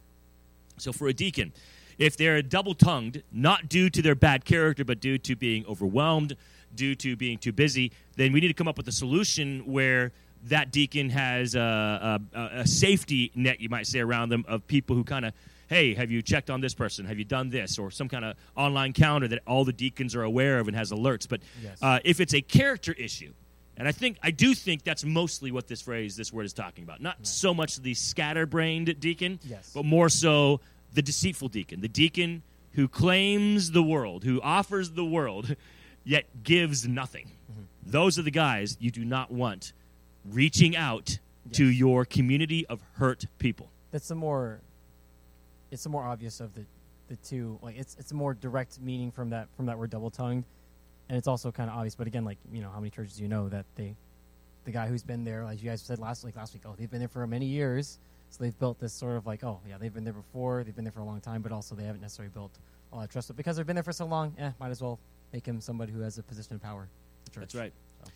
So 0.79 0.93
for 0.93 1.09
a 1.09 1.13
deacon, 1.13 1.53
if 1.99 2.17
they're 2.17 2.41
double 2.41 2.75
tongued, 2.75 3.23
not 3.31 3.69
due 3.69 3.91
to 3.91 4.01
their 4.01 4.15
bad 4.15 4.47
character, 4.47 4.85
but 4.85 5.01
due 5.01 5.19
to 5.19 5.37
being 5.37 5.67
overwhelmed, 5.67 6.37
due 6.75 6.95
to 6.97 7.17
being 7.17 7.39
too 7.39 7.53
busy, 7.53 7.93
then 8.17 8.33
we 8.33 8.41
need 8.41 8.49
to 8.49 8.55
come 8.55 8.69
up 8.69 8.77
with 8.77 8.89
a 8.89 8.93
solution 8.93 9.61
where 9.67 10.13
that 10.45 10.71
deacon 10.73 11.11
has 11.11 11.55
a, 11.55 12.21
a, 12.35 12.41
a 12.61 12.67
safety 12.67 13.31
net, 13.35 13.61
you 13.61 13.69
might 13.69 13.87
say, 13.87 14.01
around 14.01 14.31
them 14.31 14.45
of 14.49 14.67
people 14.67 14.97
who 14.97 15.05
kind 15.05 15.27
of, 15.27 15.35
hey, 15.69 15.95
have 15.95 16.11
you 16.11 16.23
checked 16.23 16.49
on 16.51 16.61
this 16.61 16.75
person? 16.75 17.05
Have 17.07 17.19
you 17.19 17.25
done 17.25 17.51
this? 17.51 17.79
Or 17.79 17.91
some 17.91 18.09
kind 18.09 18.25
of 18.25 18.37
online 18.57 18.93
calendar 18.93 19.29
that 19.29 19.41
all 19.47 19.65
the 19.65 19.73
deacons 19.73 20.15
are 20.17 20.23
aware 20.23 20.59
of 20.59 20.67
and 20.69 20.77
has 20.77 20.91
alerts. 20.91 21.29
But 21.29 21.41
Yes. 21.63 21.79
uh, 21.83 21.99
if 22.05 22.21
it's 22.21 22.35
a 22.35 22.41
character 22.41 22.93
issue, 22.93 23.33
and 23.77 23.87
I 23.87 23.93
think 23.93 24.19
I 24.23 24.31
do 24.31 24.55
think 24.55 24.83
that's 24.85 25.05
mostly 25.05 25.51
what 25.53 25.67
this 25.69 25.81
phrase, 25.83 26.17
this 26.17 26.33
word 26.33 26.45
is 26.45 26.53
talking 26.53 26.85
about. 26.85 27.01
Not 27.01 27.27
so 27.27 27.53
much 27.55 27.77
the 27.77 27.95
scatterbrained 27.95 28.99
deacon, 29.01 29.41
Yes. 29.49 29.73
but 29.75 29.85
more 29.85 30.09
so 30.09 30.61
the 30.95 31.03
deceitful 31.03 31.49
deacon, 31.49 31.81
the 31.81 31.89
deacon 31.89 32.43
who 32.73 32.89
claims 32.89 33.71
the 33.73 33.83
world, 33.83 34.25
who 34.25 34.41
offers 34.43 34.91
the 34.93 35.05
world, 35.05 35.55
yet 36.05 36.25
gives 36.43 36.87
nothing. 36.87 37.27
Mm-hmm. 37.51 37.63
Those 37.91 38.19
are 38.19 38.23
the 38.23 38.31
guys 38.31 38.77
you 38.81 38.91
do 38.91 39.05
not 39.05 39.31
want 39.31 39.73
reaching 40.25 40.77
out 40.77 41.19
to 41.53 41.65
your 41.65 42.05
community 42.05 42.67
of 42.67 42.81
hurt 42.95 43.27
people. 43.39 43.71
That's 43.91 44.09
the 44.09 44.15
more. 44.15 44.61
It's 45.71 45.85
the 45.85 45.89
more 45.89 46.03
obvious 46.05 46.41
of 46.41 46.55
the, 46.55 46.65
the 47.09 47.17
two. 47.17 47.59
Like 47.63 47.77
it's 47.77 47.97
it's 47.99 48.13
a 48.13 48.15
more 48.15 48.35
direct 48.35 48.81
meaning 48.81 49.11
from 49.11 49.31
that 49.31 49.49
from 49.57 49.67
that 49.67 49.79
word 49.79 49.91
double 49.91 50.11
tongued, 50.11 50.45
and 51.09 51.19
it's 51.19 51.29
also 51.29 51.51
kind 51.51 51.71
of 51.71 51.77
obvious. 51.77 51.95
But 51.95 52.07
again, 52.07 52.25
like 52.25 52.39
you 52.53 52.61
know, 52.61 52.71
how 52.71 52.79
many 52.79 52.91
churches 52.91 53.17
do 53.17 53.23
you 53.23 53.29
know 53.29 53.49
that 53.49 53.67
they, 53.77 53.95
the 54.65 54.71
guy 54.71 54.87
who's 54.87 55.03
been 55.03 55.25
there, 55.25 55.45
like 55.45 55.63
you 55.63 55.69
guys 55.69 55.83
said 55.83 55.99
last 55.99 56.25
like 56.25 56.37
last 56.37 56.55
week, 56.55 56.63
oh 56.67 56.75
they've 56.79 56.91
been 56.91 57.01
there 57.01 57.09
for 57.09 57.27
many 57.27 57.47
years, 57.47 57.99
so 58.31 58.43
they've 58.43 58.59
built 58.59 58.79
this 58.79 58.93
sort 58.93 59.17
of 59.17 59.27
like 59.27 59.43
oh 59.43 59.61
yeah 59.69 59.77
they've 59.79 59.95
been 59.95 60.05
there 60.05 60.13
before, 60.13 60.63
they've 60.65 60.75
been 60.75 60.85
there 60.85 60.93
for 60.93 61.01
a 61.01 61.05
long 61.05 61.21
time, 61.21 61.43
but 61.43 61.53
also 61.53 61.75
they 61.75 61.85
haven't 61.85 62.03
necessarily 62.03 62.33
built 62.33 62.53
a 62.93 62.97
lot 62.97 63.05
of 63.05 63.11
trust. 63.11 63.29
But 63.29 63.37
because 63.37 63.57
they've 63.57 63.67
been 63.67 63.77
there 63.77 63.83
for 63.83 63.93
so 63.93 64.07
long, 64.07 64.35
eh, 64.39 64.51
might 64.61 64.71
as 64.71 64.81
well 64.81 64.99
make 65.33 65.47
him 65.47 65.61
somebody 65.61 65.93
who 65.93 66.01
has 66.01 66.19
a 66.19 66.23
position 66.23 66.55
of 66.55 66.63
power. 66.63 66.83
in 66.83 66.89
the 67.25 67.31
church. 67.31 67.41
That's 67.43 67.55
right. 67.55 67.73
So. 68.05 68.11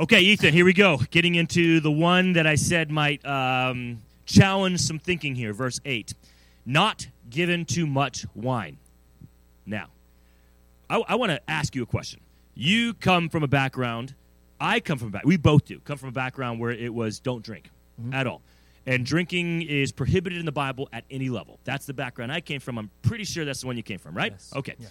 Okay, 0.00 0.20
Ethan, 0.20 0.52
here 0.52 0.64
we 0.64 0.72
go. 0.72 0.98
Getting 1.10 1.34
into 1.34 1.80
the 1.80 1.90
one 1.90 2.32
that 2.34 2.46
I 2.46 2.54
said 2.54 2.90
might 2.90 3.24
um, 3.24 4.02
challenge 4.26 4.80
some 4.80 4.98
thinking 4.98 5.34
here. 5.34 5.52
Verse 5.52 5.80
8 5.84 6.14
Not 6.66 7.06
given 7.30 7.64
too 7.64 7.86
much 7.86 8.26
wine. 8.34 8.78
Now, 9.66 9.88
I, 10.90 11.02
I 11.08 11.14
want 11.14 11.30
to 11.30 11.40
ask 11.48 11.74
you 11.76 11.82
a 11.82 11.86
question. 11.86 12.20
You 12.54 12.94
come 12.94 13.28
from 13.28 13.42
a 13.42 13.48
background, 13.48 14.14
I 14.60 14.80
come 14.80 14.98
from 14.98 15.08
a 15.08 15.10
back. 15.12 15.24
We 15.24 15.36
both 15.36 15.64
do 15.64 15.78
come 15.80 15.96
from 15.98 16.08
a 16.10 16.12
background 16.12 16.60
where 16.60 16.70
it 16.70 16.92
was 16.92 17.20
don't 17.20 17.42
drink 17.44 17.70
Mhm. 18.00 18.14
at 18.14 18.26
all. 18.26 18.42
And 18.84 19.06
drinking 19.06 19.62
is 19.62 19.92
prohibited 19.92 20.40
in 20.40 20.44
the 20.46 20.50
Bible 20.52 20.88
at 20.92 21.04
any 21.10 21.28
level. 21.28 21.60
That's 21.62 21.86
the 21.86 21.94
background 21.94 22.32
I 22.32 22.40
came 22.40 22.58
from. 22.60 22.78
I'm 22.78 22.90
pretty 23.02 23.22
sure 23.24 23.44
that's 23.44 23.60
the 23.60 23.68
one 23.68 23.76
you 23.76 23.82
came 23.84 23.98
from, 24.00 24.14
right? 24.16 24.32
Yes. 24.32 24.52
Okay 24.56 24.74
Yes. 24.78 24.90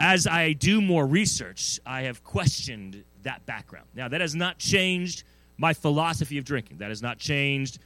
As 0.00 0.26
I 0.26 0.52
do 0.52 0.80
more 0.80 1.06
research, 1.06 1.80
I 1.86 2.02
have 2.02 2.24
questioned 2.24 3.04
that 3.22 3.44
background. 3.46 3.86
Now, 3.94 4.08
that 4.08 4.20
has 4.20 4.34
not 4.34 4.58
changed 4.58 5.24
my 5.58 5.74
philosophy 5.74 6.38
of 6.38 6.44
drinking. 6.44 6.78
That 6.78 6.88
has 6.88 7.02
not 7.02 7.18
changed 7.18 7.78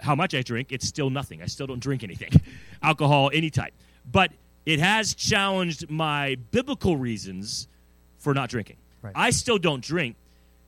how 0.00 0.14
much 0.14 0.34
I 0.34 0.42
drink. 0.42 0.72
It's 0.72 0.86
still 0.86 1.10
nothing. 1.10 1.42
I 1.42 1.46
still 1.46 1.66
don't 1.66 1.80
drink 1.80 2.02
anything, 2.02 2.30
alcohol, 2.82 3.30
any 3.32 3.50
type. 3.50 3.74
But 4.10 4.32
it 4.66 4.78
has 4.78 5.14
challenged 5.14 5.90
my 5.90 6.36
biblical 6.50 6.96
reasons 6.96 7.68
for 8.18 8.34
not 8.34 8.50
drinking. 8.50 8.76
Right. 9.02 9.12
I 9.16 9.30
still 9.30 9.58
don't 9.58 9.82
drink. 9.82 10.16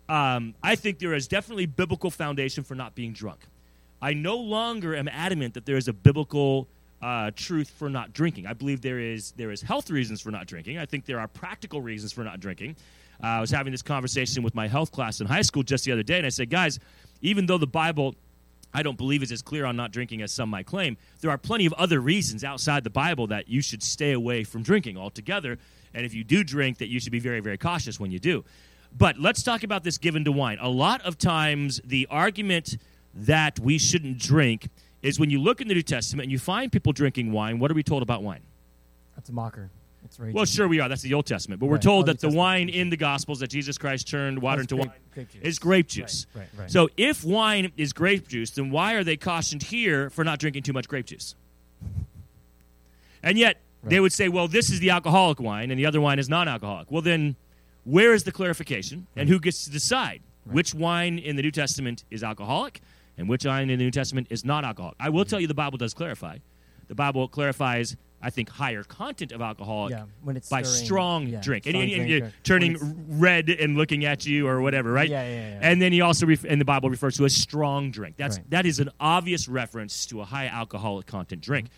Um, 0.09 0.55
I 0.62 0.75
think 0.75 0.99
there 0.99 1.15
is 1.15 1.29
definitely 1.29 1.67
biblical 1.67 2.11
foundation 2.11 2.65
for 2.65 2.75
not 2.75 2.95
being 2.95 3.12
drunk. 3.12 3.41
I 4.01 4.15
no 4.15 4.37
longer 4.37 4.97
am 4.97 5.09
adamant 5.09 5.55
that 5.55 5.65
there 5.65 5.77
is 5.77 5.89
a 5.89 5.93
biblical 5.93 6.67
uh, 7.02 7.30
truth 7.35 7.68
for 7.71 7.90
not 7.90 8.12
drinking. 8.12 8.47
I 8.47 8.52
believe 8.52 8.80
there 8.80 9.00
is 9.00 9.32
there 9.32 9.50
is 9.50 9.61
health 9.61 9.90
reasons 9.90 10.21
for 10.21 10.30
not 10.30 10.47
drinking. 10.47 10.78
I 10.78 10.87
think 10.87 11.04
there 11.04 11.18
are 11.18 11.28
practical 11.28 11.82
reasons 11.82 12.12
for 12.12 12.23
not 12.23 12.40
drinking. 12.40 12.76
Uh, 13.23 13.26
I 13.26 13.40
was 13.40 13.50
having 13.50 13.73
this 13.73 13.82
conversation 13.82 14.42
with 14.42 14.54
my 14.54 14.68
health 14.68 14.92
class 14.92 15.21
in 15.21 15.26
high 15.26 15.42
school 15.42 15.62
just 15.62 15.85
the 15.85 15.92
other 15.92 16.02
day, 16.02 16.18
and 16.18 16.26
I 16.26 16.30
said, 16.30 16.49
guys, 16.50 16.78
even 17.21 17.47
though 17.47 17.59
the 17.59 17.66
Bible 17.66 18.14
I 18.75 18.82
don't 18.82 18.97
believe 18.97 19.23
is 19.23 19.30
as 19.30 19.42
clear 19.42 19.66
on 19.66 19.76
not 19.76 19.92
drinking 19.92 20.23
as 20.23 20.32
some 20.32 20.49
might 20.49 20.66
claim. 20.66 20.97
There 21.21 21.30
are 21.30 21.38
plenty 21.38 21.66
of 21.66 21.75
other 21.75 22.00
reasons 22.00 22.42
outside 22.42 22.85
the 22.85 22.90
Bible 22.90 23.26
that 23.26 23.49
you 23.49 23.61
should 23.61 23.82
stay 23.82 24.12
away 24.12 24.44
from 24.44 24.62
drinking 24.62 24.97
altogether. 24.97 25.59
And 25.92 26.06
if 26.06 26.14
you 26.14 26.25
do 26.25 26.42
drink, 26.42 26.78
that 26.78 26.88
you 26.88 26.99
should 26.99 27.12
be 27.12 27.21
very, 27.21 27.40
very 27.40 27.59
cautious 27.59 28.00
when 28.00 28.11
you 28.11 28.18
do. 28.18 28.44
But 28.97 29.18
let's 29.18 29.42
talk 29.42 29.62
about 29.62 29.85
this 29.85 29.99
given 29.99 30.25
to 30.25 30.32
wine. 30.32 30.59
A 30.61 30.68
lot 30.68 31.02
of 31.02 31.18
times, 31.18 31.80
the 31.85 32.06
argument 32.11 32.78
that 33.14 33.59
we 33.61 33.76
shouldn't 33.76 34.18
drink 34.18 34.68
is 35.02 35.18
when 35.18 35.30
you 35.30 35.40
look 35.40 35.61
in 35.61 35.68
the 35.68 35.75
New 35.75 35.82
Testament 35.82 36.25
and 36.25 36.32
you 36.32 36.38
find 36.38 36.71
people 36.71 36.92
drinking 36.92 37.32
wine, 37.32 37.59
what 37.59 37.71
are 37.71 37.75
we 37.75 37.82
told 37.82 38.02
about 38.02 38.23
wine? 38.23 38.40
That's 39.16 39.28
a 39.28 39.32
mocker. 39.32 39.71
It's 40.04 40.18
raging. 40.18 40.35
Well, 40.35 40.44
sure 40.44 40.66
we 40.68 40.80
are. 40.80 40.88
That's 40.88 41.02
the 41.02 41.14
Old 41.14 41.26
Testament. 41.26 41.61
But 41.61 41.66
we're 41.66 41.75
Right. 41.75 41.82
told 41.82 42.04
Oh, 42.04 42.12
that 42.12 42.23
New 42.23 42.30
the 42.30 42.37
wine 42.37 42.68
in 42.68 42.90
the 42.90 42.97
Gospels 42.97 43.38
that 43.40 43.49
Jesus 43.49 43.78
Christ 43.78 44.09
turned 44.09 44.40
water 44.42 44.62
That's 44.62 44.73
into 44.73 44.82
grape- 44.85 44.92
wine 45.16 45.26
grape 45.32 45.44
is 45.44 45.59
grape 45.59 45.88
juice. 45.88 46.26
Right, 46.35 46.40
right, 46.54 46.61
right. 46.62 46.71
So 46.71 46.88
if 46.97 47.25
wine 47.25 47.73
is 47.76 47.92
grape 47.92 48.26
juice, 48.28 48.50
then 48.50 48.71
why 48.71 48.94
are 48.94 49.04
they 49.04 49.16
cautioned 49.16 49.64
here 49.64 50.11
for 50.11 50.25
not 50.25 50.38
drinking 50.38 50.64
too 50.64 50.73
much 50.73 50.88
grape 50.88 51.06
juice? 51.06 51.35
And 53.23 53.38
yet 53.38 53.61
they 53.85 54.00
would 54.00 54.12
say, 54.12 54.28
well, 54.28 54.49
this 54.49 54.71
is 54.71 54.80
the 54.80 54.90
alcoholic 54.90 55.40
wine 55.40 55.71
and 55.71 55.78
the 55.78 55.87
other 55.87 56.00
wine 56.00 56.18
is 56.18 56.28
non-alcoholic. 56.28 56.90
Well, 56.90 57.02
then 57.02 57.37
where 57.85 58.12
is 58.14 58.25
the 58.25 58.32
clarification 58.32 59.06
and 59.16 59.28
who 59.28 59.38
gets 59.40 59.64
to 59.64 59.71
decide 59.71 60.21
which 60.44 60.75
wine 60.75 61.18
in 61.18 61.37
the 61.37 61.42
New 61.42 61.50
Testament 61.52 62.04
is 62.11 62.23
alcoholic 62.25 62.80
and 63.19 63.28
which 63.28 63.45
wine 63.45 63.71
in 63.71 63.78
the 63.78 63.85
New 63.85 63.90
Testament 63.90 64.28
is 64.31 64.45
not 64.45 64.64
alcoholic? 64.64 64.97
I 65.00 65.09
will 65.09 65.23
mm-hmm. 65.23 65.31
tell 65.31 65.40
you 65.40 65.47
the 65.47 65.54
Bible 65.54 65.78
does 65.78 65.95
clarify. 65.95 66.38
The 66.88 66.95
Bible 66.95 67.28
clarifies, 67.28 67.97
I 68.21 68.31
think, 68.31 68.50
higher 68.50 68.83
content 68.83 69.33
of 69.33 69.40
alcohol 69.40 69.90
yeah, 69.90 70.04
when 70.23 70.37
it's 70.37 70.49
by 70.49 70.62
stirring- 70.62 70.85
strong 70.85 71.26
yeah, 71.28 71.40
drink, 71.40 71.66
and, 71.66 71.73
strong 71.73 71.83
and- 71.83 71.92
and 71.92 72.09
drink 72.09 72.23
you're 72.23 72.33
turning 72.42 73.19
red 73.19 73.49
and 73.49 73.76
looking 73.76 74.04
at 74.04 74.26
you 74.26 74.47
or 74.47 74.61
whatever, 74.61 74.92
right? 74.92 75.09
Yeah, 75.09 75.23
yeah, 75.23 75.50
yeah. 75.50 75.59
And 75.62 75.81
then 75.81 75.92
he 75.92 76.00
also, 76.00 76.26
ref- 76.26 76.45
in 76.45 76.59
the 76.59 76.64
Bible, 76.64 76.90
refers 76.90 77.16
to 77.16 77.25
a 77.25 77.31
strong 77.31 77.90
drink. 77.90 78.16
That's 78.16 78.38
Right. 78.38 78.50
that 78.50 78.66
is 78.66 78.78
an 78.81 78.90
obvious 79.00 79.49
reference 79.49 80.07
to 80.07 80.21
a 80.21 80.25
high 80.25 80.49
alcoholic 80.49 81.07
content 81.07 81.42
mm-hmm. 81.42 81.52
drink. 81.52 81.69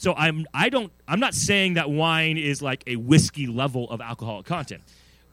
So 0.00 0.14
I'm 0.14 0.46
I 0.54 0.70
don't 0.70 0.90
I'm 1.06 1.20
not 1.20 1.34
saying 1.34 1.74
that 1.74 1.90
wine 1.90 2.38
is 2.38 2.62
like 2.62 2.82
a 2.86 2.96
whiskey 2.96 3.46
level 3.46 3.90
of 3.90 4.00
alcoholic 4.00 4.46
content. 4.46 4.82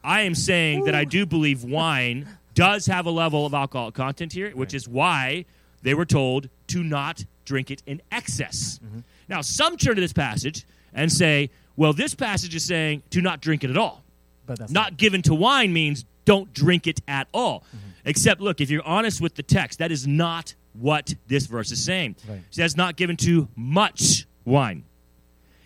I 0.04 0.22
am 0.22 0.34
saying 0.34 0.84
that 0.84 0.94
I 0.94 1.04
do 1.04 1.24
believe 1.24 1.64
wine 1.64 2.28
does 2.58 2.86
have 2.86 3.06
a 3.06 3.10
level 3.10 3.46
of 3.46 3.54
alcohol 3.54 3.92
content 3.92 4.32
here, 4.32 4.50
which 4.50 4.72
Right. 4.72 4.74
is 4.74 4.88
why 4.88 5.44
they 5.82 5.94
were 5.94 6.04
told 6.04 6.48
to 6.66 6.82
not 6.82 7.24
drink 7.44 7.70
it 7.70 7.82
in 7.86 8.02
excess. 8.10 8.80
Mm-hmm. 8.84 8.98
Now, 9.28 9.42
some 9.42 9.76
turn 9.76 9.94
to 9.94 10.00
this 10.00 10.12
passage 10.12 10.66
and 10.92 11.10
say, 11.12 11.50
well, 11.76 11.92
this 11.92 12.14
passage 12.16 12.54
is 12.56 12.64
saying 12.64 13.02
to 13.10 13.20
not 13.20 13.40
drink 13.40 13.62
it 13.62 13.70
at 13.70 13.76
all. 13.76 14.02
but 14.44 14.58
that's 14.58 14.72
Not 14.72 14.96
given 14.96 15.22
to 15.22 15.34
wine 15.34 15.72
means 15.72 16.04
don't 16.24 16.52
drink 16.52 16.86
it 16.86 17.00
at 17.06 17.28
all. 17.32 17.60
Mm-hmm. 17.60 17.88
Except, 18.06 18.40
look, 18.40 18.60
if 18.60 18.70
you're 18.70 18.86
honest 18.86 19.20
with 19.20 19.34
the 19.36 19.42
text, 19.42 19.78
that 19.78 19.92
is 19.92 20.06
not 20.06 20.54
what 20.72 21.14
this 21.26 21.46
verse 21.46 21.70
is 21.70 21.84
saying. 21.84 22.16
Right. 22.28 22.38
It 22.38 22.44
says 22.50 22.76
not 22.76 22.96
given 22.96 23.16
to 23.18 23.48
much 23.54 24.26
wine. 24.44 24.84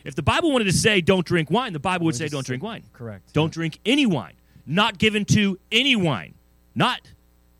If 0.04 0.14
the 0.16 0.22
Bible 0.22 0.50
wanted 0.52 0.64
to 0.64 0.72
say 0.72 1.00
don't 1.00 1.24
drink 1.24 1.50
wine, 1.50 1.72
the 1.72 1.78
Bible 1.78 2.04
would 2.06 2.14
We 2.14 2.18
say 2.18 2.28
don't 2.28 2.44
drink 2.44 2.62
wine. 2.62 2.82
Correct. 2.92 3.32
Don't 3.32 3.52
drink 3.52 3.78
any 3.86 4.04
wine. 4.04 4.34
Not 4.66 4.98
given 4.98 5.24
to 5.26 5.58
any 5.70 5.94
wine. 5.96 6.34
Not 6.74 7.00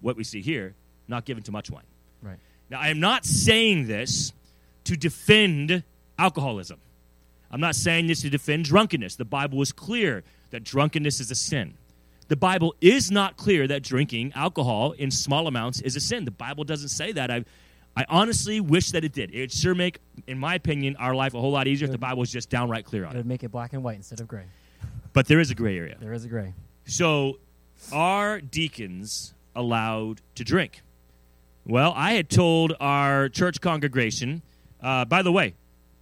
what 0.01 0.17
we 0.17 0.25
see 0.25 0.41
here, 0.41 0.75
not 1.09 1.25
given 1.25 1.43
to 1.45 1.53
much 1.53 1.71
wine. 1.71 1.85
Right. 2.23 2.39
Now, 2.71 2.81
I 2.81 2.89
am 2.89 3.01
not 3.01 3.25
saying 3.25 3.87
this 3.87 4.33
to 4.85 4.97
defend 4.97 5.83
alcoholism. 6.19 6.81
I'm 7.51 7.61
not 7.61 7.75
saying 7.75 8.07
this 8.07 8.23
to 8.23 8.31
defend 8.31 8.65
drunkenness. 8.65 9.17
The 9.17 9.25
Bible 9.27 9.61
is 9.61 9.73
clear 9.73 10.25
that 10.51 10.65
drunkenness 10.65 11.21
is 11.21 11.31
a 11.31 11.35
sin. 11.35 11.75
The 12.29 12.37
Bible 12.37 12.75
is 12.81 13.11
not 13.11 13.37
clear 13.37 13.67
that 13.69 13.83
drinking 13.83 14.33
alcohol 14.35 14.93
in 14.93 15.11
small 15.11 15.47
amounts 15.47 15.81
is 15.83 15.97
a 15.97 16.01
sin. 16.01 16.25
The 16.25 16.31
Bible 16.31 16.65
doesn't 16.65 16.89
say 16.89 17.13
that. 17.13 17.31
I, 17.31 17.45
I 17.95 18.07
honestly 18.09 18.59
wish 18.61 18.93
that 18.93 19.05
it 19.05 19.13
did. 19.13 19.35
It 19.35 19.41
would 19.41 19.53
sure 19.53 19.75
make, 19.75 19.99
in 20.27 20.39
my 20.39 20.55
opinion, 20.55 20.97
our 20.97 21.15
life 21.15 21.35
a 21.35 21.41
whole 21.41 21.51
lot 21.51 21.67
easier 21.67 21.87
if 21.87 21.93
the 21.93 21.99
Bible 21.99 22.21
was 22.21 22.31
just 22.31 22.49
downright 22.49 22.87
clear 22.87 23.05
on 23.05 23.11
It 23.11 23.15
it. 23.15 23.19
would 23.19 23.27
make 23.27 23.43
it 23.45 23.51
black 23.51 23.75
and 23.75 23.85
white 23.85 23.97
instead 23.97 24.21
of 24.21 24.29
gray. 24.29 24.45
But 25.13 25.27
there 25.27 25.41
is 25.41 25.51
a 25.51 25.55
gray 25.55 25.77
area. 25.77 25.97
There 26.01 26.15
is 26.15 26.25
a 26.25 26.29
gray. 26.29 26.55
So, 26.87 27.39
are 27.93 28.41
deacons 28.41 29.35
allowed 29.55 30.21
to 30.35 30.45
drink? 30.45 30.83
Well, 31.67 31.93
I 31.97 32.13
had 32.13 32.29
told 32.29 32.75
our 32.81 33.29
church 33.29 33.61
congregation, 33.61 34.43
uh, 34.83 35.05
by 35.05 35.23
the 35.23 35.33
way, 35.33 35.55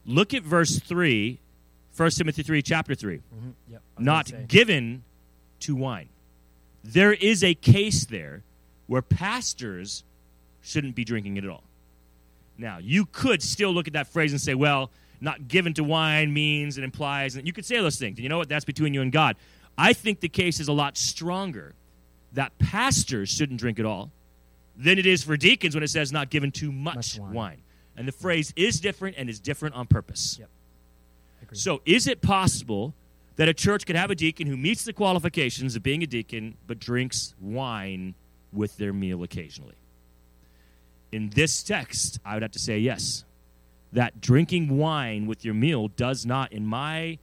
look 0.07 0.33
at 0.33 0.43
verse 0.43 0.79
3, 0.79 1.39
1 1.97 2.11
Timothy 2.11 2.43
3, 2.43 2.63
chapter 2.63 2.95
3. 2.95 3.17
Mm-hmm. 3.17 3.51
Yep. 3.73 3.83
Not 3.99 4.49
given 4.49 5.05
to 5.61 5.75
wine. 5.77 6.09
There 6.83 7.13
is 7.13 7.45
a 7.45 7.55
case 7.55 8.07
there 8.07 8.43
where 8.87 9.03
pastors 9.03 10.03
shouldn't 10.63 10.95
be 10.95 11.05
drinking 11.05 11.37
it 11.37 11.45
at 11.45 11.51
all. 11.51 11.65
Now, 12.57 12.79
you 12.79 13.07
could 13.07 13.43
still 13.43 13.73
look 13.73 13.87
at 13.87 13.93
that 13.95 14.07
phrase 14.07 14.33
and 14.33 14.41
say, 14.41 14.55
well, 14.55 14.91
not 15.21 15.49
given 15.49 15.75
to 15.75 15.85
wine 15.85 16.33
means 16.33 16.77
and 16.77 16.85
implies, 16.85 17.37
and 17.37 17.47
you 17.47 17.53
could 17.53 17.65
say 17.65 17.77
those 17.77 17.99
things. 17.99 18.19
And 18.19 18.23
you 18.23 18.29
know 18.29 18.39
what? 18.39 18.49
That's 18.49 18.65
between 18.65 18.95
you 18.95 19.03
and 19.03 19.13
God. 19.13 19.37
I 19.81 19.95
think 19.95 20.21
the 20.21 20.29
case 20.29 20.61
is 20.61 20.69
a 20.69 20.75
lot 20.75 20.99
stronger 20.99 21.75
that 22.35 22.59
pastors 22.59 23.31
shouldn't 23.31 23.59
drink 23.59 23.79
at 23.79 23.87
all 23.87 24.13
than 24.77 24.99
it 24.99 25.07
is 25.07 25.25
for 25.25 25.39
deacons 25.39 25.75
when 25.75 25.83
it 25.83 25.89
says 25.89 26.13
not 26.13 26.29
given 26.29 26.53
too 26.53 26.71
much, 26.71 26.97
Much 26.97 27.19
wine. 27.19 27.33
wine. 27.33 27.63
And 27.97 28.07
the 28.07 28.13
phrase 28.13 28.53
is 28.57 28.79
different 28.79 29.17
and 29.17 29.31
is 29.31 29.41
different 29.41 29.75
on 29.75 29.87
purpose. 29.87 30.37
Yep. 30.39 30.49
So, 31.53 31.81
is 31.87 32.07
it 32.07 32.21
possible 32.21 32.95
that 33.37 33.49
a 33.49 33.55
church 33.55 33.87
could 33.87 33.97
have 33.97 34.11
a 34.11 34.15
deacon 34.15 34.47
who 34.47 34.57
meets 34.57 34.85
the 34.85 34.93
qualifications 34.93 35.75
of 35.75 35.83
being 35.83 36.03
a 36.03 36.07
deacon 36.07 36.57
but 36.67 36.79
drinks 36.79 37.35
wine 37.41 38.15
with 38.53 38.77
their 38.77 38.93
meal 38.93 39.23
occasionally? 39.23 39.77
In 41.11 41.31
this 41.31 41.63
text, 41.63 42.21
I 42.25 42.35
would 42.35 42.43
have 42.43 42.53
to 42.53 42.59
say 42.59 42.79
yes. 42.79 43.25
That 43.93 44.21
drinking 44.21 44.77
wine 44.77 45.27
with 45.27 45.43
your 45.45 45.55
meal 45.55 45.89
does 45.89 46.25
not, 46.27 46.53
in 46.53 46.67
my 46.67 47.19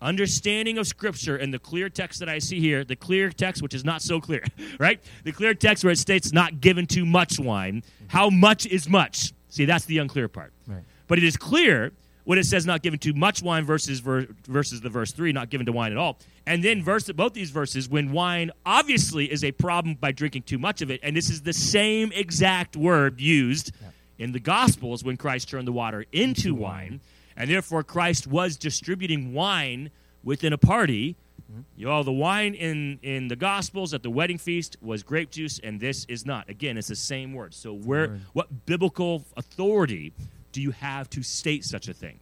understanding 0.00 0.78
of 0.78 0.86
Scripture 0.86 1.36
and 1.36 1.52
the 1.52 1.58
clear 1.58 1.88
text 1.88 2.20
that 2.20 2.28
I 2.28 2.38
see 2.38 2.60
here, 2.60 2.84
the 2.84 2.96
clear 2.96 3.30
text, 3.30 3.62
which 3.62 3.74
is 3.74 3.84
not 3.84 4.02
so 4.02 4.20
clear, 4.20 4.44
right? 4.78 5.00
The 5.24 5.32
clear 5.32 5.54
text 5.54 5.84
where 5.84 5.92
it 5.92 5.98
states 5.98 6.32
not 6.32 6.60
given 6.60 6.86
too 6.86 7.04
much 7.04 7.38
wine. 7.38 7.82
How 8.08 8.30
much 8.30 8.66
is 8.66 8.88
much? 8.88 9.32
See, 9.48 9.64
that's 9.64 9.84
the 9.84 9.98
unclear 9.98 10.28
part. 10.28 10.52
Right. 10.66 10.82
But 11.06 11.18
it 11.18 11.24
is 11.24 11.36
clear 11.36 11.92
when 12.24 12.38
it 12.38 12.44
says 12.44 12.66
not 12.66 12.82
given 12.82 12.98
too 12.98 13.14
much 13.14 13.40
wine 13.40 13.64
versus 13.64 14.00
ver- 14.00 14.26
versus 14.46 14.80
the 14.80 14.90
verse 14.90 15.12
three, 15.12 15.32
not 15.32 15.48
given 15.48 15.64
to 15.66 15.72
wine 15.72 15.92
at 15.92 15.98
all. 15.98 16.18
And 16.44 16.62
then 16.62 16.82
verse 16.82 17.10
both 17.12 17.32
these 17.32 17.50
verses, 17.50 17.88
when 17.88 18.12
wine 18.12 18.50
obviously 18.64 19.30
is 19.30 19.44
a 19.44 19.52
problem 19.52 19.94
by 19.94 20.12
drinking 20.12 20.42
too 20.42 20.58
much 20.58 20.82
of 20.82 20.90
it, 20.90 21.00
and 21.02 21.16
this 21.16 21.30
is 21.30 21.42
the 21.42 21.52
same 21.52 22.12
exact 22.12 22.76
word 22.76 23.20
used 23.20 23.72
in 24.18 24.32
the 24.32 24.40
Gospels 24.40 25.04
when 25.04 25.16
Christ 25.16 25.48
turned 25.48 25.68
the 25.68 25.72
water 25.72 26.04
into 26.12 26.54
wine, 26.54 27.00
and 27.36 27.50
therefore 27.50 27.82
Christ 27.82 28.26
was 28.26 28.56
distributing 28.56 29.32
wine 29.32 29.90
within 30.24 30.52
a 30.52 30.58
party. 30.58 31.16
Mm-hmm. 31.50 31.60
You 31.76 31.86
know, 31.86 32.02
the 32.02 32.12
wine 32.12 32.54
in, 32.54 32.98
in 33.02 33.28
the 33.28 33.36
Gospels 33.36 33.94
at 33.94 34.02
the 34.02 34.10
wedding 34.10 34.38
feast 34.38 34.76
was 34.80 35.02
grape 35.02 35.30
juice, 35.30 35.60
and 35.62 35.80
this 35.80 36.04
is 36.06 36.26
not. 36.26 36.48
Again, 36.48 36.76
it's 36.76 36.88
the 36.88 36.96
same 36.96 37.34
word. 37.34 37.54
So, 37.54 37.72
where 37.72 38.08
word. 38.08 38.20
what 38.32 38.66
biblical 38.66 39.24
authority 39.36 40.12
do 40.52 40.60
you 40.60 40.72
have 40.72 41.08
to 41.10 41.22
state 41.22 41.64
such 41.64 41.88
a 41.88 41.94
thing? 41.94 42.18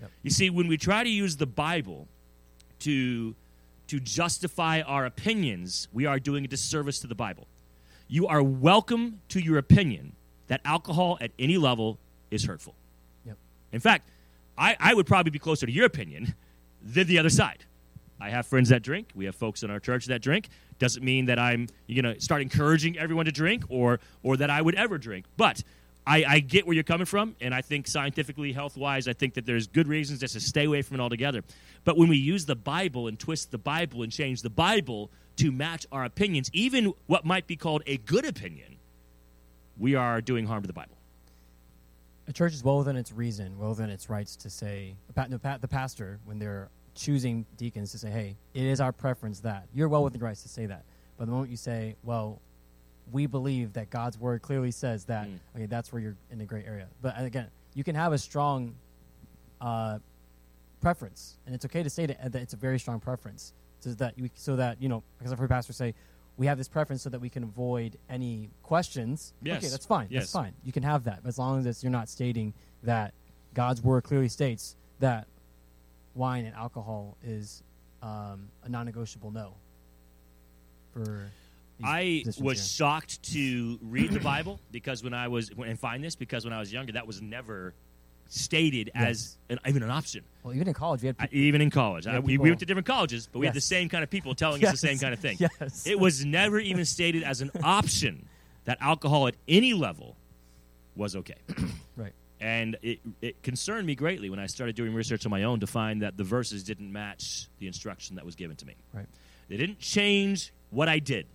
Yep. 0.00 0.10
You 0.22 0.30
see, 0.30 0.50
when 0.50 0.68
we 0.68 0.76
try 0.76 1.02
to 1.02 1.10
use 1.10 1.36
the 1.36 1.46
Bible 1.46 2.06
to 2.80 3.34
to 3.88 3.98
justify 3.98 4.82
our 4.82 5.04
opinions, 5.04 5.88
we 5.92 6.06
are 6.06 6.20
doing 6.20 6.44
a 6.44 6.48
disservice 6.48 7.00
to 7.00 7.08
the 7.08 7.14
Bible. 7.16 7.48
You 8.06 8.28
are 8.28 8.40
welcome 8.40 9.20
to 9.30 9.40
your 9.40 9.58
opinion 9.58 10.12
that 10.46 10.60
alcohol 10.64 11.18
at 11.20 11.32
any 11.40 11.56
level 11.56 11.98
is 12.30 12.44
hurtful. 12.44 12.74
Yep. 13.26 13.36
In 13.72 13.80
fact, 13.80 14.08
I, 14.60 14.76
I 14.78 14.94
would 14.94 15.06
probably 15.06 15.30
be 15.30 15.38
closer 15.38 15.64
to 15.64 15.72
your 15.72 15.86
opinion 15.86 16.34
than 16.82 17.06
the 17.06 17.18
other 17.18 17.30
side. 17.30 17.64
I 18.20 18.28
have 18.28 18.46
friends 18.46 18.68
that 18.68 18.82
drink. 18.82 19.08
We 19.14 19.24
have 19.24 19.34
folks 19.34 19.62
in 19.62 19.70
our 19.70 19.80
church 19.80 20.04
that 20.06 20.20
drink. 20.20 20.50
Doesn't 20.78 21.02
mean 21.02 21.24
that 21.26 21.38
I'm 21.38 21.68
you 21.86 22.02
know 22.02 22.14
start 22.18 22.42
encouraging 22.42 22.98
everyone 22.98 23.24
to 23.24 23.32
drink 23.32 23.64
or 23.70 23.98
or 24.22 24.36
that 24.36 24.50
I 24.50 24.60
would 24.60 24.74
ever 24.74 24.98
drink. 24.98 25.24
But 25.38 25.62
I, 26.06 26.24
I 26.26 26.40
get 26.40 26.66
where 26.66 26.74
you're 26.74 26.84
coming 26.84 27.06
from, 27.06 27.36
and 27.40 27.54
I 27.54 27.62
think 27.62 27.86
scientifically, 27.86 28.52
health 28.52 28.76
wise, 28.76 29.06
I 29.08 29.12
think 29.12 29.34
that 29.34 29.46
there's 29.46 29.66
good 29.66 29.86
reasons 29.88 30.20
just 30.20 30.34
to 30.34 30.40
stay 30.40 30.64
away 30.64 30.82
from 30.82 30.98
it 30.98 31.02
altogether. 31.02 31.42
But 31.84 31.96
when 31.96 32.08
we 32.08 32.16
use 32.16 32.46
the 32.46 32.56
Bible 32.56 33.06
and 33.06 33.18
twist 33.18 33.50
the 33.50 33.58
Bible 33.58 34.02
and 34.02 34.10
change 34.12 34.42
the 34.42 34.50
Bible 34.50 35.10
to 35.36 35.52
match 35.52 35.86
our 35.92 36.04
opinions, 36.04 36.50
even 36.52 36.92
what 37.06 37.24
might 37.24 37.46
be 37.46 37.56
called 37.56 37.82
a 37.86 37.96
good 37.98 38.26
opinion, 38.26 38.76
we 39.78 39.94
are 39.94 40.20
doing 40.20 40.46
harm 40.46 40.62
to 40.62 40.66
the 40.66 40.72
Bible. 40.72 40.99
A 42.30 42.32
church 42.32 42.54
is 42.54 42.62
well 42.62 42.78
within 42.78 42.94
its 42.94 43.10
reason, 43.10 43.58
well 43.58 43.70
within 43.70 43.90
its 43.90 44.08
rights 44.08 44.36
to 44.36 44.50
say, 44.50 44.94
the 45.12 45.58
the 45.60 45.66
pastor, 45.66 46.20
when 46.24 46.38
they're 46.38 46.68
choosing 46.94 47.44
deacons, 47.56 47.90
to 47.90 47.98
say, 47.98 48.08
hey, 48.08 48.36
it 48.54 48.62
is 48.62 48.80
our 48.80 48.92
preference 48.92 49.40
that. 49.40 49.66
You're 49.74 49.88
well 49.88 50.04
within 50.04 50.20
your 50.20 50.28
rights 50.28 50.44
to 50.44 50.48
say 50.48 50.64
that. 50.66 50.84
But 51.18 51.24
the 51.24 51.32
moment 51.32 51.50
you 51.50 51.56
say, 51.56 51.96
well, 52.04 52.40
we 53.10 53.26
believe 53.26 53.72
that 53.72 53.90
God's 53.90 54.16
word 54.16 54.42
clearly 54.42 54.70
says 54.70 55.06
that, 55.06 55.26
Mm. 55.26 55.38
okay, 55.56 55.66
that's 55.66 55.92
where 55.92 56.00
you're 56.00 56.14
in 56.30 56.38
the 56.38 56.44
gray 56.44 56.64
area. 56.64 56.86
But 57.02 57.20
again, 57.20 57.48
you 57.74 57.82
can 57.82 57.96
have 57.96 58.12
a 58.12 58.18
strong 58.18 58.76
uh, 59.60 59.98
preference, 60.80 61.36
and 61.46 61.54
it's 61.56 61.64
okay 61.64 61.82
to 61.82 61.90
say 61.90 62.06
that, 62.06 62.30
that 62.30 62.42
it's 62.42 62.54
a 62.54 62.56
very 62.56 62.78
strong 62.78 63.00
preference, 63.00 63.54
so 63.80 63.90
that 63.94 64.16
you, 64.16 64.30
so 64.36 64.54
that 64.54 64.80
you 64.80 64.88
know, 64.88 65.02
because 65.18 65.32
I've 65.32 65.38
heard 65.40 65.50
pastors 65.50 65.76
say, 65.76 65.94
we 66.40 66.46
have 66.46 66.56
this 66.56 66.68
preference 66.68 67.02
so 67.02 67.10
that 67.10 67.20
we 67.20 67.28
can 67.28 67.42
avoid 67.42 67.98
any 68.08 68.48
questions. 68.62 69.34
Yes. 69.42 69.58
Okay, 69.58 69.68
that's 69.68 69.84
fine. 69.84 70.06
Yes. 70.08 70.22
That's 70.22 70.32
fine. 70.32 70.54
You 70.64 70.72
can 70.72 70.82
have 70.82 71.04
that 71.04 71.20
as 71.26 71.38
long 71.38 71.66
as 71.66 71.84
you're 71.84 71.92
not 71.92 72.08
stating 72.08 72.54
that 72.82 73.12
God's 73.52 73.82
word 73.82 74.04
clearly 74.04 74.28
states 74.28 74.74
that 75.00 75.26
wine 76.14 76.46
and 76.46 76.56
alcohol 76.56 77.18
is 77.22 77.62
um, 78.02 78.48
a 78.64 78.70
non-negotiable 78.70 79.30
no. 79.30 79.52
For 80.94 81.30
I 81.84 82.24
was 82.24 82.36
here. 82.38 82.54
shocked 82.54 83.22
to 83.34 83.78
read 83.82 84.10
the 84.10 84.20
Bible 84.20 84.60
because 84.72 85.04
when 85.04 85.12
I 85.12 85.28
was 85.28 85.50
and 85.50 85.78
find 85.78 86.02
this 86.02 86.16
because 86.16 86.44
when 86.44 86.54
I 86.54 86.58
was 86.58 86.72
younger 86.72 86.92
that 86.92 87.06
was 87.06 87.20
never 87.20 87.74
stated 88.30 88.90
as 88.94 89.36
an, 89.48 89.58
even 89.66 89.82
an 89.82 89.90
option. 89.90 90.22
well, 90.44 90.54
even 90.54 90.68
in 90.68 90.74
college, 90.74 91.02
we 91.02 91.08
had 91.08 91.16
I, 91.18 91.28
even 91.32 91.60
in 91.60 91.68
college, 91.68 92.06
Yeah, 92.06 92.16
I, 92.16 92.18
we, 92.20 92.38
we 92.38 92.50
went 92.50 92.60
to 92.60 92.66
different 92.66 92.86
colleges, 92.86 93.28
but 93.30 93.40
we 93.40 93.46
had 93.46 93.54
the 93.54 93.60
same 93.60 93.88
kind 93.88 94.04
of 94.04 94.08
people 94.08 94.34
telling 94.34 94.64
us 94.64 94.70
the 94.70 94.76
same 94.76 94.98
kind 94.98 95.12
of 95.12 95.20
thing. 95.20 95.36
Yes. 95.38 95.86
It 95.86 95.98
was 95.98 96.24
never 96.24 96.58
even 96.60 96.84
stated 96.84 97.24
as 97.24 97.40
an 97.40 97.50
option 97.62 98.28
that 98.64 98.78
alcohol 98.80 99.26
at 99.26 99.34
any 99.48 99.74
level 99.74 100.16
was 100.94 101.16
okay. 101.16 101.34
right. 101.96 102.12
And 102.40 102.78
it, 102.82 103.00
it 103.20 103.42
concerned 103.42 103.86
me 103.86 103.94
greatly 103.94 104.30
when 104.30 104.38
I 104.38 104.46
started 104.46 104.76
doing 104.76 104.94
research 104.94 105.26
on 105.26 105.30
my 105.30 105.42
own 105.42 105.60
to 105.60 105.66
find 105.66 106.02
that 106.02 106.16
the 106.16 106.24
verses 106.24 106.62
didn't 106.62 106.90
match 106.92 107.48
the 107.58 107.66
instruction 107.66 108.16
that 108.16 108.24
was 108.24 108.36
given 108.36 108.56
to 108.56 108.66
me. 108.66 108.76
Right. 108.94 109.06
They 109.48 109.56
didn't 109.56 109.80
change 109.80 110.52
what 110.70 110.88
I 110.88 111.00
did. 111.00 111.26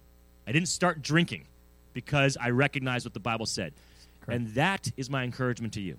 I 0.48 0.54
didn't 0.54 0.70
start 0.70 1.02
drinking 1.02 1.46
because 1.94 2.38
I 2.40 2.52
recognized 2.52 3.06
what 3.06 3.14
the 3.14 3.20
Bible 3.20 3.46
said. 3.46 3.74
Correct. 4.22 4.40
And 4.40 4.48
that 4.56 4.92
is 4.96 5.10
my 5.10 5.24
encouragement 5.24 5.74
to 5.74 5.82
you. 5.82 5.98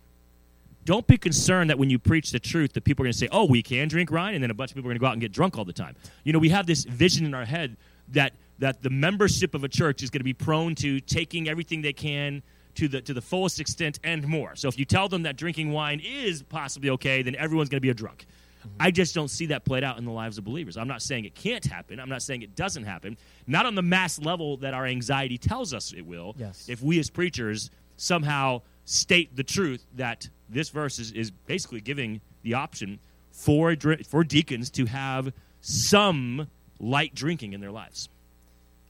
Don't 0.86 1.06
be 1.08 1.18
concerned 1.18 1.68
that 1.68 1.80
when 1.80 1.90
you 1.90 1.98
preach 1.98 2.30
the 2.30 2.38
truth 2.38 2.72
that 2.74 2.84
people 2.84 3.02
are 3.02 3.06
going 3.06 3.12
to 3.12 3.18
say, 3.18 3.28
"Oh, 3.32 3.44
we 3.44 3.60
can 3.60 3.88
drink 3.88 4.12
wine," 4.12 4.34
and 4.34 4.42
then 4.42 4.52
a 4.52 4.54
bunch 4.54 4.70
of 4.70 4.76
people 4.76 4.88
are 4.88 4.94
going 4.94 4.98
to 4.98 5.00
go 5.00 5.06
out 5.06 5.14
and 5.14 5.20
get 5.20 5.32
drunk 5.32 5.58
all 5.58 5.64
the 5.64 5.72
time. 5.72 5.96
You 6.22 6.32
know, 6.32 6.38
we 6.38 6.50
have 6.50 6.66
this 6.66 6.84
vision 6.84 7.26
in 7.26 7.34
our 7.34 7.44
head 7.44 7.76
that 8.12 8.34
that 8.60 8.82
the 8.82 8.90
membership 8.90 9.54
of 9.54 9.64
a 9.64 9.68
church 9.68 10.04
is 10.04 10.10
going 10.10 10.20
to 10.20 10.24
be 10.24 10.32
prone 10.32 10.76
to 10.76 11.00
taking 11.00 11.48
everything 11.48 11.82
they 11.82 11.92
can 11.92 12.40
to 12.76 12.86
the 12.86 13.00
to 13.00 13.12
the 13.12 13.20
fullest 13.20 13.58
extent 13.58 13.98
and 14.04 14.28
more. 14.28 14.54
So 14.54 14.68
if 14.68 14.78
you 14.78 14.84
tell 14.84 15.08
them 15.08 15.24
that 15.24 15.36
drinking 15.36 15.72
wine 15.72 16.00
is 16.00 16.44
possibly 16.44 16.90
okay, 16.90 17.20
then 17.22 17.34
everyone's 17.34 17.68
going 17.68 17.78
to 17.78 17.82
be 17.82 17.90
a 17.90 17.94
drunk. 17.94 18.24
Mm-hmm. 18.60 18.76
I 18.78 18.92
just 18.92 19.12
don't 19.12 19.28
see 19.28 19.46
that 19.46 19.64
played 19.64 19.82
out 19.82 19.98
in 19.98 20.04
the 20.04 20.12
lives 20.12 20.38
of 20.38 20.44
believers. 20.44 20.76
I'm 20.76 20.88
not 20.88 21.02
saying 21.02 21.24
it 21.24 21.34
can't 21.34 21.64
happen. 21.64 21.98
I'm 21.98 22.08
not 22.08 22.22
saying 22.22 22.42
it 22.42 22.54
doesn't 22.54 22.84
happen. 22.84 23.16
Not 23.48 23.66
on 23.66 23.74
the 23.74 23.82
mass 23.82 24.20
level 24.20 24.56
that 24.58 24.72
our 24.72 24.86
anxiety 24.86 25.36
tells 25.36 25.74
us 25.74 25.92
it 25.92 26.06
will. 26.06 26.36
Yes. 26.38 26.68
If 26.68 26.80
we 26.80 27.00
as 27.00 27.10
preachers 27.10 27.70
somehow 27.96 28.62
state 28.84 29.34
the 29.34 29.42
truth 29.42 29.84
that 29.96 30.28
this 30.48 30.68
verse 30.68 30.98
is, 30.98 31.12
is 31.12 31.30
basically 31.30 31.80
giving 31.80 32.20
the 32.42 32.54
option 32.54 32.98
for 33.30 33.76
for 34.08 34.24
deacons 34.24 34.70
to 34.70 34.86
have 34.86 35.32
some 35.60 36.48
light 36.78 37.14
drinking 37.14 37.52
in 37.52 37.60
their 37.60 37.72
lives. 37.72 38.08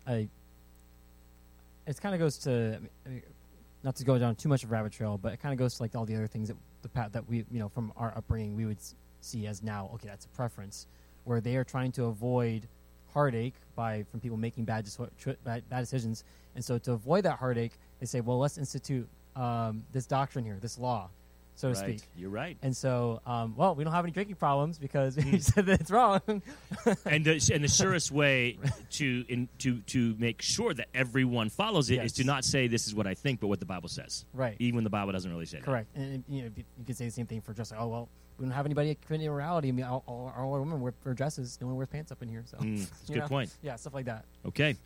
I, 0.06 0.28
it 1.86 2.00
kind 2.00 2.14
of 2.14 2.20
goes 2.20 2.38
to, 2.38 2.78
I 3.04 3.08
mean, 3.08 3.22
not 3.82 3.96
to 3.96 4.04
go 4.04 4.18
down 4.18 4.34
too 4.34 4.48
much 4.48 4.64
of 4.64 4.70
a 4.70 4.72
rabbit 4.72 4.92
trail, 4.92 5.18
but 5.18 5.32
it 5.32 5.40
kind 5.40 5.52
of 5.52 5.58
goes 5.58 5.76
to 5.76 5.82
like 5.82 5.94
all 5.94 6.04
the 6.04 6.14
other 6.14 6.26
things 6.26 6.48
that 6.48 6.56
the 6.82 7.08
that 7.12 7.28
we, 7.28 7.44
you 7.50 7.58
know, 7.58 7.68
from 7.68 7.92
our 7.96 8.12
upbringing, 8.16 8.56
we 8.56 8.66
would 8.66 8.78
see 9.20 9.46
as 9.46 9.62
now, 9.62 9.90
okay, 9.94 10.08
that's 10.08 10.24
a 10.24 10.28
preference, 10.28 10.86
where 11.24 11.40
they 11.40 11.56
are 11.56 11.64
trying 11.64 11.92
to 11.92 12.04
avoid 12.04 12.68
heartache 13.12 13.54
by 13.74 14.04
from 14.10 14.20
people 14.20 14.36
making 14.36 14.64
bad, 14.64 14.86
bad, 15.44 15.68
bad 15.68 15.80
decisions, 15.80 16.24
and 16.54 16.64
so 16.64 16.78
to 16.78 16.92
avoid 16.92 17.24
that 17.24 17.38
heartache, 17.38 17.72
they 18.00 18.06
say, 18.06 18.20
well, 18.20 18.38
let's 18.38 18.58
institute 18.58 19.08
um, 19.34 19.84
this 19.92 20.06
doctrine 20.06 20.44
here, 20.44 20.58
this 20.60 20.78
law, 20.78 21.08
so 21.56 21.70
to 21.70 21.74
speak. 21.74 22.02
You're 22.16 22.30
right. 22.30 22.56
And 22.62 22.76
so, 22.76 23.20
um, 23.26 23.54
well, 23.56 23.74
we 23.74 23.82
don't 23.82 23.92
have 23.92 24.04
any 24.04 24.12
drinking 24.12 24.36
problems 24.36 24.78
because 24.78 25.16
Hmm. 25.16 25.32
you 25.34 25.40
said 25.40 25.66
that 25.66 25.80
it's 25.80 25.90
wrong. 25.90 26.20
and 27.04 27.24
the, 27.24 27.50
and 27.52 27.64
the 27.64 27.68
surest 27.68 28.12
way 28.12 28.58
to 28.92 29.24
in, 29.28 29.48
to 29.58 29.80
to 29.80 30.14
make 30.18 30.40
sure 30.42 30.72
that 30.74 30.88
everyone 30.94 31.48
follows 31.48 31.90
it 31.90 31.94
is 31.96 31.98
Yes. 32.02 32.12
to 32.12 32.24
not 32.24 32.44
say 32.44 32.68
this 32.68 32.86
is 32.86 32.94
what 32.94 33.06
I 33.08 33.14
think, 33.14 33.40
but 33.40 33.48
what 33.48 33.58
the 33.58 33.66
Bible 33.66 33.88
says. 33.88 34.24
right. 34.32 34.54
Even 34.60 34.76
when 34.76 34.84
the 34.84 34.90
Bible 34.90 35.12
doesn't 35.12 35.30
really 35.30 35.46
say 35.46 35.58
that. 35.58 35.64
Correct, 35.64 35.88
and 35.96 36.22
you 36.28 36.42
know 36.42 36.50
you 36.56 36.84
could 36.86 36.96
say 36.96 37.06
the 37.06 37.10
same 37.10 37.26
thing 37.26 37.40
for 37.40 37.52
just 37.52 37.72
like, 37.72 37.80
oh 37.80 37.88
well, 37.88 38.08
we 38.38 38.44
don't 38.44 38.52
have 38.52 38.66
anybody 38.66 38.94
committing 39.06 39.26
immorality. 39.26 39.68
I 39.68 39.72
mean, 39.72 39.86
all, 39.86 40.04
all, 40.06 40.30
all 40.36 40.52
our 40.52 40.60
women 40.60 40.80
wear, 40.82 40.92
wear 41.04 41.14
dresses. 41.14 41.58
No 41.60 41.68
one 41.68 41.76
wears 41.76 41.88
pants 41.88 42.12
up 42.12 42.22
in 42.22 42.28
here. 42.28 42.42
So, 42.44 42.58
Mm, 42.58 42.80
that's 42.86 43.08
a 43.08 43.12
good 43.14 43.18
know? 43.20 43.28
point. 43.28 43.50
Yeah, 43.62 43.76
stuff 43.76 43.94
like 43.94 44.04
that. 44.04 44.26
Okay. 44.46 44.76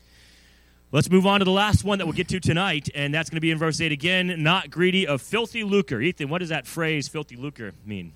Let's 0.92 1.08
move 1.08 1.24
on 1.24 1.38
to 1.38 1.44
the 1.44 1.52
last 1.52 1.84
one 1.84 1.98
that 1.98 2.06
we'll 2.06 2.16
get 2.16 2.26
to 2.30 2.40
tonight, 2.40 2.88
and 2.96 3.14
that's 3.14 3.30
going 3.30 3.36
to 3.36 3.40
be 3.40 3.52
in 3.52 3.58
verse 3.58 3.80
8 3.80 3.92
again. 3.92 4.42
Not 4.42 4.70
greedy 4.70 5.06
of 5.06 5.22
filthy 5.22 5.62
lucre. 5.62 6.00
Ethan, 6.00 6.28
what 6.28 6.38
does 6.38 6.48
that 6.48 6.66
phrase, 6.66 7.06
filthy 7.06 7.36
lucre, 7.36 7.72
mean? 7.86 8.12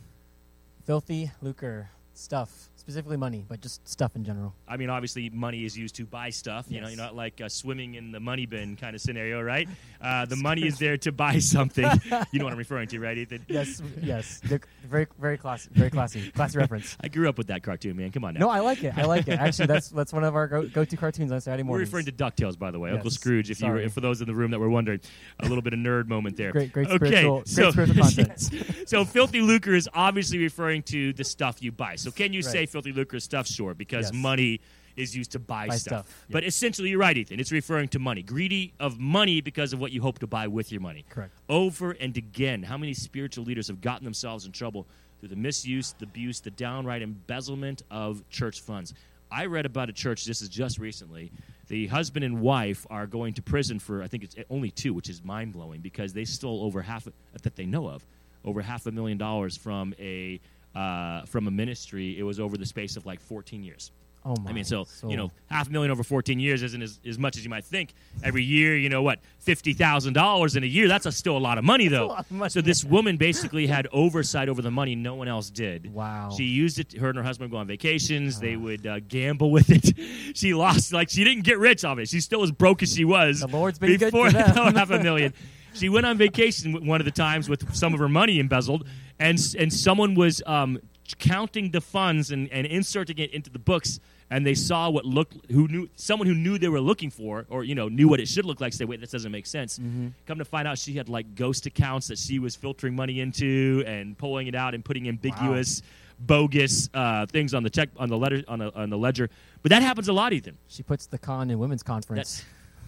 Filthy 0.84 1.30
lucre 1.40 1.90
stuff, 2.14 2.70
specifically 2.84 3.16
money, 3.16 3.42
but 3.48 3.62
just 3.62 3.86
stuff 3.88 4.14
in 4.14 4.24
general. 4.24 4.54
I 4.68 4.76
mean, 4.76 4.90
obviously, 4.90 5.30
money 5.30 5.64
is 5.64 5.76
used 5.76 5.94
to 5.94 6.04
buy 6.04 6.28
stuff. 6.28 6.66
You 6.68 6.82
know, 6.82 6.88
you're 6.88 6.98
not 6.98 7.16
like 7.16 7.40
uh, 7.40 7.48
swimming 7.48 7.94
in 7.94 8.12
the 8.12 8.20
money 8.20 8.44
bin 8.44 8.76
kind 8.76 8.94
of 8.94 9.00
scenario, 9.00 9.40
right? 9.40 9.68
Uh, 10.04 10.26
the 10.26 10.36
money 10.36 10.66
is 10.66 10.78
there 10.78 10.98
to 10.98 11.10
buy 11.10 11.38
something. 11.38 11.82
you 12.30 12.38
know 12.38 12.44
what 12.44 12.52
I'm 12.52 12.58
referring 12.58 12.88
to, 12.88 13.00
right, 13.00 13.16
Ethan? 13.16 13.46
Yes, 13.48 13.80
yes, 14.02 14.42
They're 14.44 14.60
very, 14.86 15.06
very 15.18 15.38
classy, 15.38 15.70
very 15.72 15.88
classy, 15.88 16.30
classy 16.30 16.58
reference. 16.58 16.94
I 17.02 17.08
grew 17.08 17.26
up 17.26 17.38
with 17.38 17.46
that 17.46 17.62
cartoon, 17.62 17.96
man. 17.96 18.10
Come 18.10 18.22
on 18.22 18.34
now. 18.34 18.40
No, 18.40 18.48
I 18.50 18.60
like 18.60 18.84
it. 18.84 18.92
I 18.98 19.04
like 19.06 19.28
it. 19.28 19.38
Actually, 19.40 19.68
that's 19.68 19.88
that's 19.88 20.12
one 20.12 20.22
of 20.22 20.34
our 20.34 20.46
go, 20.46 20.68
go-to 20.68 20.98
cartoons 20.98 21.32
on 21.32 21.40
Saturday 21.40 21.62
We're 21.62 21.78
referring 21.78 22.04
to 22.04 22.12
Ducktales, 22.12 22.58
by 22.58 22.70
the 22.70 22.78
way. 22.78 22.90
Uncle 22.90 23.08
Scrooge. 23.08 23.50
If 23.50 23.62
you 23.62 23.70
were, 23.70 23.88
for 23.88 24.02
those 24.02 24.20
in 24.20 24.26
the 24.26 24.34
room 24.34 24.50
that 24.50 24.60
were 24.60 24.68
wondering, 24.68 25.00
a 25.40 25.48
little 25.48 25.62
bit 25.62 25.72
of 25.72 25.78
nerd 25.78 26.06
moment 26.06 26.36
there. 26.36 26.52
Great- 26.52 26.72
great 26.72 26.88
okay, 26.88 26.96
spiritual- 26.96 27.36
great 27.36 27.48
so, 27.48 27.70
spiritual 27.70 28.02
content. 28.02 28.48
yes. 28.52 28.74
So 28.86 29.06
filthy 29.06 29.40
lucre 29.40 29.74
is 29.74 29.88
obviously 29.94 30.36
referring 30.36 30.82
to 30.84 31.14
the 31.14 31.24
stuff 31.24 31.62
you 31.62 31.72
buy. 31.72 31.96
So 31.96 32.10
can 32.10 32.34
you 32.34 32.42
say 32.42 32.58
Right. 32.60 32.68
Filthy 32.74 32.92
lucre 32.92 33.20
stuff? 33.20 33.46
Sure, 33.46 33.72
because 33.72 34.06
Yes. 34.06 34.12
money 34.12 34.60
is 34.96 35.14
used 35.16 35.30
to 35.32 35.38
buy, 35.38 35.68
Buy 35.68 35.76
stuff. 35.76 36.06
stuff, 36.08 36.26
But 36.30 36.42
essentially, 36.44 36.90
you're 36.90 36.98
right, 36.98 37.16
Ethan. 37.16 37.38
It's 37.38 37.52
referring 37.52 37.88
to 37.88 37.98
money. 38.00 38.22
Greedy 38.22 38.72
of 38.80 38.98
money 38.98 39.40
because 39.40 39.72
of 39.72 39.78
what 39.78 39.92
you 39.92 40.02
hope 40.02 40.18
to 40.20 40.26
buy 40.26 40.46
with 40.48 40.72
your 40.72 40.80
money. 40.80 41.04
Correct. 41.08 41.32
Over 41.48 41.92
and 41.92 42.16
again, 42.16 42.64
how 42.64 42.76
many 42.76 42.94
spiritual 42.94 43.44
leaders 43.44 43.68
have 43.68 43.80
gotten 43.80 44.04
themselves 44.04 44.44
in 44.44 44.50
trouble 44.52 44.86
through 45.20 45.28
the 45.28 45.36
misuse, 45.36 45.94
the 45.98 46.04
abuse, 46.04 46.40
the 46.40 46.50
downright 46.50 47.02
embezzlement 47.02 47.82
of 47.92 48.28
church 48.28 48.60
funds? 48.60 48.92
I 49.30 49.46
read 49.46 49.66
about 49.66 49.88
a 49.88 49.92
church, 49.92 50.24
this 50.24 50.42
is 50.42 50.48
just 50.48 50.78
recently. 50.78 51.30
The 51.68 51.86
husband 51.88 52.24
and 52.24 52.40
wife 52.40 52.86
are 52.90 53.06
going 53.06 53.34
to 53.34 53.42
prison 53.42 53.78
for, 53.78 54.02
I 54.02 54.06
think 54.08 54.22
it's 54.24 54.36
only 54.50 54.70
two, 54.70 54.92
which 54.94 55.08
is 55.08 55.24
mind 55.24 55.52
blowing 55.52 55.80
because 55.80 56.12
they 56.12 56.24
stole 56.24 56.62
over 56.64 56.82
half, 56.82 57.06
that 57.42 57.56
they 57.56 57.66
know 57.66 57.88
of, 57.88 58.04
over 58.44 58.62
half 58.62 58.86
a 58.86 58.92
million 58.92 59.16
dollars 59.18 59.56
from 59.56 59.92
a, 59.98 60.40
uh, 60.74 61.22
from 61.26 61.46
a 61.46 61.50
ministry. 61.50 62.18
It 62.18 62.22
was 62.22 62.40
over 62.40 62.56
the 62.56 62.66
space 62.66 62.96
of 62.96 63.06
like 63.06 63.20
14 63.20 63.62
years. 63.62 63.92
Oh 64.26 64.34
my. 64.42 64.50
I 64.50 64.52
mean, 64.54 64.64
so, 64.64 64.86
you 65.06 65.18
know, 65.18 65.30
half 65.50 65.68
a 65.68 65.70
million 65.70 65.90
over 65.90 66.02
14 66.02 66.40
years 66.40 66.62
isn't 66.62 66.80
as, 66.80 66.98
as 67.06 67.18
much 67.18 67.36
as 67.36 67.44
you 67.44 67.50
might 67.50 67.64
think. 67.64 67.92
Every 68.22 68.42
year, 68.42 68.74
you 68.74 68.88
know 68.88 69.02
what, 69.02 69.18
$50,000 69.46 70.56
in 70.56 70.62
a 70.62 70.66
year, 70.66 70.88
that's 70.88 71.04
a, 71.04 71.12
still 71.12 71.36
a 71.36 71.38
lot 71.38 71.58
of 71.58 71.64
money, 71.64 71.88
though. 71.88 72.10
of 72.10 72.30
money. 72.30 72.48
So 72.48 72.62
this 72.62 72.84
woman 72.84 73.18
basically 73.18 73.66
had 73.66 73.86
oversight 73.92 74.48
over 74.48 74.62
the 74.62 74.70
money 74.70 74.94
no 74.94 75.14
one 75.14 75.28
else 75.28 75.50
did. 75.50 75.92
Wow. 75.92 76.30
She 76.34 76.44
used 76.44 76.78
it, 76.78 76.94
her 76.94 77.10
and 77.10 77.18
her 77.18 77.22
husband 77.22 77.50
would 77.50 77.56
go 77.56 77.60
on 77.60 77.66
vacations. 77.66 78.40
They 78.40 78.56
would 78.56 78.86
uh, 78.86 79.00
gamble 79.00 79.50
with 79.50 79.70
it. 79.70 79.92
She 80.34 80.54
lost, 80.54 80.92
like, 80.92 81.10
she 81.10 81.22
didn't 81.22 81.44
get 81.44 81.58
rich 81.58 81.84
off 81.84 81.98
it. 81.98 82.08
She 82.08 82.20
still 82.20 82.42
as 82.42 82.50
broke 82.50 82.82
as 82.82 82.94
she 82.94 83.04
was. 83.04 83.40
The 83.40 83.46
Lord's 83.46 83.78
been 83.78 83.96
good 83.98 84.10
before 84.10 84.30
to 84.30 84.32
them. 84.54 84.74
half 84.74 84.90
a 84.90 84.98
million. 85.00 85.32
She 85.74 85.88
went 85.88 86.06
on 86.06 86.16
vacation 86.16 86.86
one 86.86 87.00
of 87.00 87.04
the 87.04 87.10
times 87.10 87.48
with 87.48 87.74
some 87.74 87.92
of 87.94 88.00
her 88.00 88.08
money 88.08 88.38
embezzled, 88.40 88.86
and 89.18 89.38
and 89.58 89.72
someone 89.72 90.14
was 90.14 90.42
um, 90.46 90.78
counting 91.18 91.70
the 91.70 91.80
funds 91.80 92.30
and, 92.30 92.50
and 92.50 92.66
inserting 92.66 93.18
it 93.18 93.32
into 93.32 93.50
the 93.50 93.58
books, 93.58 94.00
and 94.30 94.46
they 94.46 94.54
saw 94.54 94.90
what 94.90 95.04
looked 95.04 95.50
who 95.50 95.68
knew 95.68 95.88
someone 95.96 96.26
who 96.26 96.34
knew 96.34 96.58
they 96.58 96.68
were 96.68 96.80
looking 96.80 97.10
for, 97.10 97.46
or 97.48 97.64
you 97.64 97.74
know 97.74 97.88
knew 97.88 98.08
what 98.08 98.20
it 98.20 98.28
should 98.28 98.44
look 98.44 98.60
like. 98.60 98.72
Say, 98.72 98.84
wait, 98.84 99.00
this 99.00 99.10
doesn't 99.10 99.32
make 99.32 99.46
sense. 99.46 99.78
Mm-hmm. 99.78 100.08
Come 100.26 100.38
to 100.38 100.44
find 100.44 100.66
out, 100.66 100.78
she 100.78 100.94
had 100.94 101.08
like 101.08 101.34
ghost 101.34 101.66
accounts 101.66 102.08
that 102.08 102.18
she 102.18 102.38
was 102.38 102.56
filtering 102.56 102.96
money 102.96 103.20
into 103.20 103.84
and 103.86 104.16
pulling 104.16 104.46
it 104.46 104.54
out 104.54 104.74
and 104.74 104.84
putting 104.84 105.08
ambiguous. 105.08 105.82
Bogus 106.16 106.88
uh, 106.94 107.26
things 107.26 107.54
on 107.54 107.64
the 107.64 107.70
check 107.70 107.88
on 107.96 108.08
the 108.08 108.16
letter 108.16 108.44
on 108.46 108.60
the 108.60 108.72
on 108.74 108.88
the 108.88 108.96
ledger, 108.96 109.28
but 109.62 109.70
that 109.70 109.82
happens 109.82 110.06
a 110.06 110.12
lot, 110.12 110.32
Ethan. 110.32 110.56
She 110.68 110.84
puts 110.84 111.06
the 111.06 111.18
con 111.18 111.50
in 111.50 111.58
women's 111.58 111.82
conference. 111.82 112.44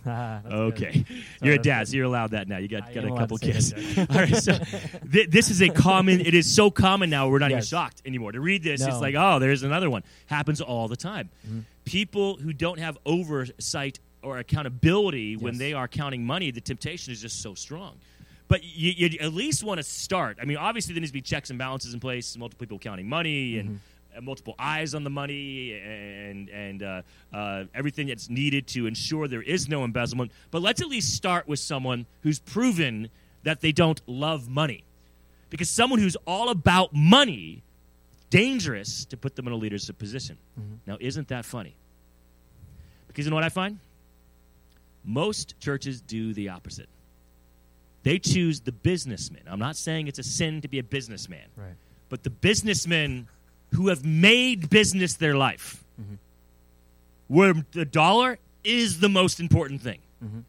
Good. 0.45 0.53
Okay, 0.53 1.05
you're 1.43 1.55
a 1.55 1.59
dad, 1.59 1.89
so 1.89 1.97
you're 1.97 2.05
allowed 2.05 2.31
that 2.31 2.49
now. 2.49 2.59
You 2.59 2.69
got 2.69 2.85
I 2.89 2.95
got 2.95 3.05
a 3.05 3.17
couple 3.17 3.39
kids. 3.39 3.73
All 3.99 4.07
right, 4.11 4.37
so 4.37 4.59
th- 5.13 5.31
this 5.31 5.51
is 5.51 5.61
a 5.63 5.69
common. 5.69 6.21
It 6.21 6.35
is 6.35 6.53
so 6.53 6.71
common 6.71 7.11
now. 7.11 7.29
We're 7.29 7.39
not 7.39 7.51
even 7.51 7.63
shocked 7.63 8.03
anymore 8.07 8.33
to 8.33 8.41
read 8.41 8.63
this. 8.63 8.81
It's 8.81 9.01
like, 9.01 9.15
oh, 9.17 9.39
there's 9.39 9.63
another 9.63 9.91
one. 9.91 10.05
Happens 10.27 10.61
all 10.61 10.89
the 10.89 10.97
time. 10.97 11.31
Mm-hmm. 11.47 11.61
People 11.85 12.37
who 12.37 12.53
don't 12.53 12.79
have 12.79 12.99
oversight 13.05 13.99
or 14.23 14.39
accountability 14.39 15.37
when 15.37 15.59
they 15.59 15.73
are 15.73 15.89
counting 15.89 16.25
money, 16.25 16.51
the 16.51 16.61
temptation 16.61 17.13
is 17.13 17.21
just 17.21 17.43
so 17.43 17.55
strong. 17.55 17.97
But 18.49 18.63
you, 18.63 18.93
you 18.97 19.19
at 19.21 19.33
least 19.33 19.65
want 19.65 19.79
to 19.79 19.83
start. 19.83 20.39
I 20.41 20.45
mean, 20.45 20.57
obviously 20.57 20.95
there 20.95 21.01
needs 21.01 21.11
to 21.11 21.15
be 21.15 21.21
checks 21.21 21.51
and 21.51 21.59
balances 21.59 21.95
in 21.95 22.01
place. 22.01 22.37
Multiple 22.37 22.65
people 22.65 22.79
counting 22.79 23.09
money 23.09 23.59
and. 23.59 23.69
Mm-hmm. 23.71 23.79
Uh, 24.17 24.21
Multiple 24.21 24.55
eyes 24.59 24.95
on 24.95 25.05
the 25.05 25.11
money 25.11 25.73
and 25.75 26.49
and 26.49 26.83
uh, 26.83 27.03
uh, 27.33 27.65
everything 27.75 28.07
that's 28.09 28.29
needed 28.31 28.67
to 28.69 28.87
ensure 28.87 29.29
there 29.29 29.43
is 29.43 29.69
no 29.69 29.85
embezzlement. 29.85 30.33
But 30.51 30.63
let's 30.63 30.81
at 30.81 30.89
least 30.89 31.15
start 31.15 31.47
with 31.47 31.59
someone 31.59 32.07
who's 32.23 32.39
proven 32.39 33.09
that 33.43 33.61
they 33.61 33.73
don't 33.73 34.01
love 34.07 34.49
money, 34.49 34.83
because 35.51 35.71
someone 35.71 36.01
who's 36.01 36.17
all 36.27 36.49
about 36.49 36.93
money, 36.95 37.63
dangerous 38.31 39.05
to 39.07 39.17
put 39.17 39.37
them 39.37 39.47
in 39.47 39.53
a 39.53 39.57
leadership 39.57 39.99
position. 39.99 40.37
Mm-hmm. 40.59 40.75
Now, 40.91 40.97
isn't 41.01 41.29
that 41.29 41.45
funny? 41.45 41.75
Because 43.07 43.25
you 43.25 43.31
know 43.31 43.37
what 43.37 43.45
I 43.45 43.49
find? 43.51 43.79
Most 45.05 45.59
churches 45.61 46.01
do 46.01 46.35
the 46.35 46.49
opposite. 46.49 46.89
They 48.03 48.19
choose 48.19 48.61
the 48.61 48.73
businessman. 48.73 49.43
I'm 49.47 49.59
not 49.59 49.77
saying 49.77 50.09
it's 50.09 50.19
a 50.19 50.23
sin 50.25 50.61
to 50.63 50.69
be 50.69 50.79
a 50.79 50.83
businessman, 50.83 51.47
Right. 51.57 51.75
but 52.09 52.23
the 52.25 52.31
businessmen 52.31 53.29
who 53.75 53.89
have 53.89 54.05
made 54.05 54.71
business 54.71 55.15
their 55.15 55.37
life, 55.37 55.83
Mhm. 56.01 56.19
where 57.29 57.55
the 57.73 57.85
dollar 57.85 58.39
is 58.65 59.01
the 59.01 59.09
most 59.09 59.41
important 59.41 59.81
thing. 59.83 59.99
Mhm. 60.25 60.45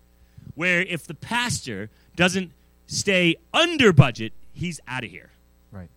Where 0.56 0.82
if 0.82 1.06
the 1.06 1.14
pastor 1.14 1.90
doesn't 2.16 2.52
stay 2.88 3.36
under 3.54 3.92
budget, 3.94 4.34
he's 4.54 4.80
out 4.88 5.04
of 5.04 5.12
here. 5.12 5.30
Right. 5.72 5.90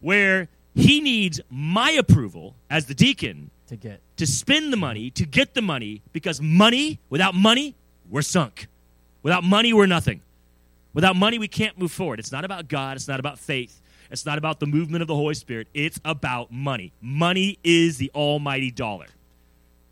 Where 0.00 0.48
he 0.74 1.00
needs 1.00 1.40
my 1.50 1.90
approval 1.90 2.54
as 2.70 2.86
the 2.86 2.94
deacon 2.94 3.50
To 3.68 3.76
get. 3.76 4.00
to 4.16 4.26
spend 4.26 4.72
the 4.72 4.76
money, 4.76 5.10
to 5.10 5.24
get 5.26 5.54
the 5.54 5.62
money, 5.62 6.02
because 6.12 6.40
money, 6.40 6.98
without 7.10 7.34
money, 7.34 7.74
we're 8.10 8.22
sunk. 8.22 8.66
Without 9.22 9.44
money, 9.44 9.72
we're 9.72 9.86
nothing. 9.86 10.20
Without 10.94 11.16
money, 11.16 11.38
we 11.38 11.48
can't 11.48 11.78
move 11.78 11.92
forward. 11.92 12.18
It's 12.18 12.32
not 12.32 12.44
about 12.44 12.68
God, 12.68 12.96
it's 12.96 13.08
not 13.08 13.20
about 13.20 13.38
faith, 13.38 13.80
it's 14.12 14.26
not 14.26 14.38
about 14.38 14.60
the 14.60 14.66
movement 14.66 15.02
of 15.02 15.08
the 15.08 15.14
Holy 15.14 15.34
Spirit. 15.34 15.68
It's 15.74 15.98
about 16.04 16.52
money. 16.52 16.92
Money 17.00 17.58
is 17.64 17.96
the 17.96 18.10
almighty 18.14 18.70
dollar. 18.70 19.06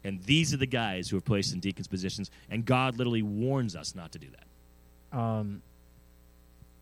And 0.05 0.23
these 0.25 0.55
are 0.55 0.57
the 0.57 0.67
guys 0.67 1.09
who 1.11 1.17
are 1.17 1.23
placed 1.23 1.53
in 1.53 1.61
deacons' 1.61 1.89
positions, 1.89 2.31
and 2.51 2.65
God 2.65 2.97
literally 2.97 3.23
warns 3.23 3.77
us 3.77 3.95
not 3.95 4.13
to 4.13 4.19
do 4.19 4.29
that. 4.31 5.19
um, 5.19 5.63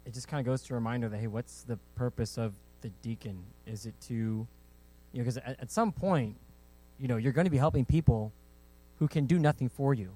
it 0.05 0.15
just 0.15 0.27
kind 0.27 0.41
of 0.41 0.47
goes 0.47 0.63
to 0.63 0.73
a 0.73 0.77
reminder 0.77 1.09
that 1.09 1.19
hey, 1.19 1.27
what's 1.27 1.63
the 1.63 1.79
purpose 1.95 2.39
of 2.39 2.55
the 2.81 2.89
deacon? 3.03 3.43
Is 3.67 3.87
it 3.87 3.95
to, 4.09 4.15
you 4.15 4.47
know, 5.15 5.19
because 5.21 5.37
at, 5.37 5.61
at 5.61 5.71
some 5.71 5.93
point, 5.93 6.37
you 6.99 7.09
know, 7.09 7.19
you're 7.19 7.33
going 7.33 7.45
to 7.45 7.51
be 7.51 7.59
helping 7.59 7.85
people 7.85 8.33
who 8.99 9.07
can 9.07 9.27
do 9.27 9.39
nothing 9.39 9.69
for 9.69 9.95
you. 9.95 10.11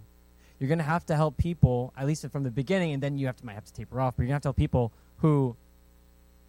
You're 0.59 0.69
going 0.69 0.79
to 0.79 0.85
have 0.85 1.05
to 1.07 1.17
help 1.17 1.37
people 1.37 1.93
at 1.97 2.07
least 2.07 2.27
from 2.31 2.43
the 2.43 2.51
beginning, 2.51 2.93
and 2.93 3.03
then 3.03 3.19
you 3.19 3.27
have 3.27 3.37
to 3.37 3.45
might 3.45 3.55
have 3.55 3.65
to 3.67 3.73
taper 3.73 4.01
off. 4.01 4.15
But 4.17 4.23
you're 4.23 4.29
going 4.29 4.33
to 4.33 4.37
have 4.37 4.43
to 4.43 4.49
help 4.49 4.57
people 4.57 4.93
who 5.19 5.57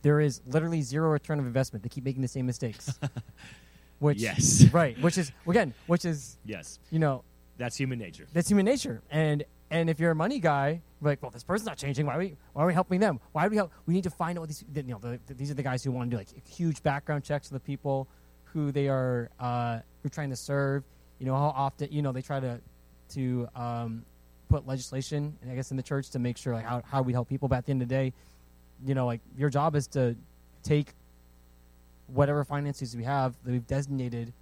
there 0.03 0.19
is 0.21 0.41
literally 0.45 0.81
zero 0.83 1.09
return 1.09 1.39
of 1.39 1.45
investment. 1.47 1.81
They 1.81 1.89
keep 1.89 2.03
making 2.05 2.21
the 2.21 2.27
same 2.27 2.45
mistakes. 2.45 2.99
which 3.99 4.19
Yes. 4.19 4.65
right, 4.71 4.99
which 5.01 5.17
is 5.17 5.31
again, 5.47 5.73
which 5.87 6.05
is 6.05 6.37
Yes, 6.45 6.77
you 6.91 6.99
know 6.99 7.23
that's 7.57 7.75
human 7.77 7.97
nature. 7.99 8.27
that's 8.33 8.47
human 8.49 8.65
nature. 8.65 9.01
And 9.09 9.43
and 9.71 9.89
if 9.89 9.99
you're 9.99 10.11
a 10.11 10.15
money 10.15 10.39
guy, 10.39 10.81
like, 11.01 11.21
well, 11.23 11.31
this 11.31 11.43
person's 11.43 11.65
not 11.65 11.77
changing. 11.77 12.05
Why 12.05 12.15
are 12.15 12.19
we 12.19 12.35
why 12.53 12.63
are 12.63 12.67
we 12.67 12.73
helping 12.73 12.99
them? 12.99 13.19
Why 13.31 13.43
do 13.45 13.49
we 13.49 13.55
help? 13.57 13.71
We 13.87 13.93
need 13.93 14.03
to 14.03 14.09
find 14.11 14.37
out 14.37 14.41
what 14.41 14.49
these 14.49 14.63
you 14.75 14.83
know 14.83 14.99
the, 14.99 15.19
the, 15.27 15.33
these 15.33 15.49
are 15.49 15.55
the 15.55 15.63
guys 15.63 15.83
who 15.83 15.91
want 15.91 16.09
to 16.11 16.15
do 16.15 16.17
like 16.19 16.47
huge 16.47 16.83
background 16.83 17.23
checks 17.23 17.47
of 17.47 17.53
the 17.53 17.59
people 17.61 18.07
who 18.45 18.71
they 18.71 18.87
are 18.87 19.29
uh, 19.39 19.79
who 20.01 20.07
are 20.07 20.09
trying 20.09 20.29
to 20.29 20.35
serve. 20.35 20.83
You 21.19 21.25
know 21.25 21.35
how 21.35 21.53
often 21.55 21.91
you 21.91 22.01
know 22.01 22.11
they 22.11 22.21
try 22.21 22.39
to 22.39 22.59
to 23.09 23.47
um, 23.55 24.03
put 24.49 24.67
legislation, 24.67 25.37
I 25.49 25.55
guess, 25.55 25.71
in 25.71 25.77
the 25.77 25.83
church 25.83 26.09
to 26.11 26.19
make 26.19 26.37
sure 26.37 26.53
like 26.53 26.65
how 26.65 26.81
how 26.85 27.01
we 27.01 27.13
help 27.13 27.29
people. 27.29 27.47
But 27.47 27.59
at 27.59 27.65
the 27.65 27.71
end 27.71 27.81
of 27.81 27.87
the 27.87 27.95
day, 27.95 28.13
you 28.85 28.93
know, 28.95 29.05
like 29.05 29.21
your 29.37 29.49
job 29.49 29.75
is 29.75 29.87
to 29.87 30.15
take 30.63 30.93
whatever 32.07 32.43
finances 32.43 32.95
we 32.95 33.03
have 33.03 33.35
that 33.43 33.51
we've 33.51 33.67
designated 33.67 34.33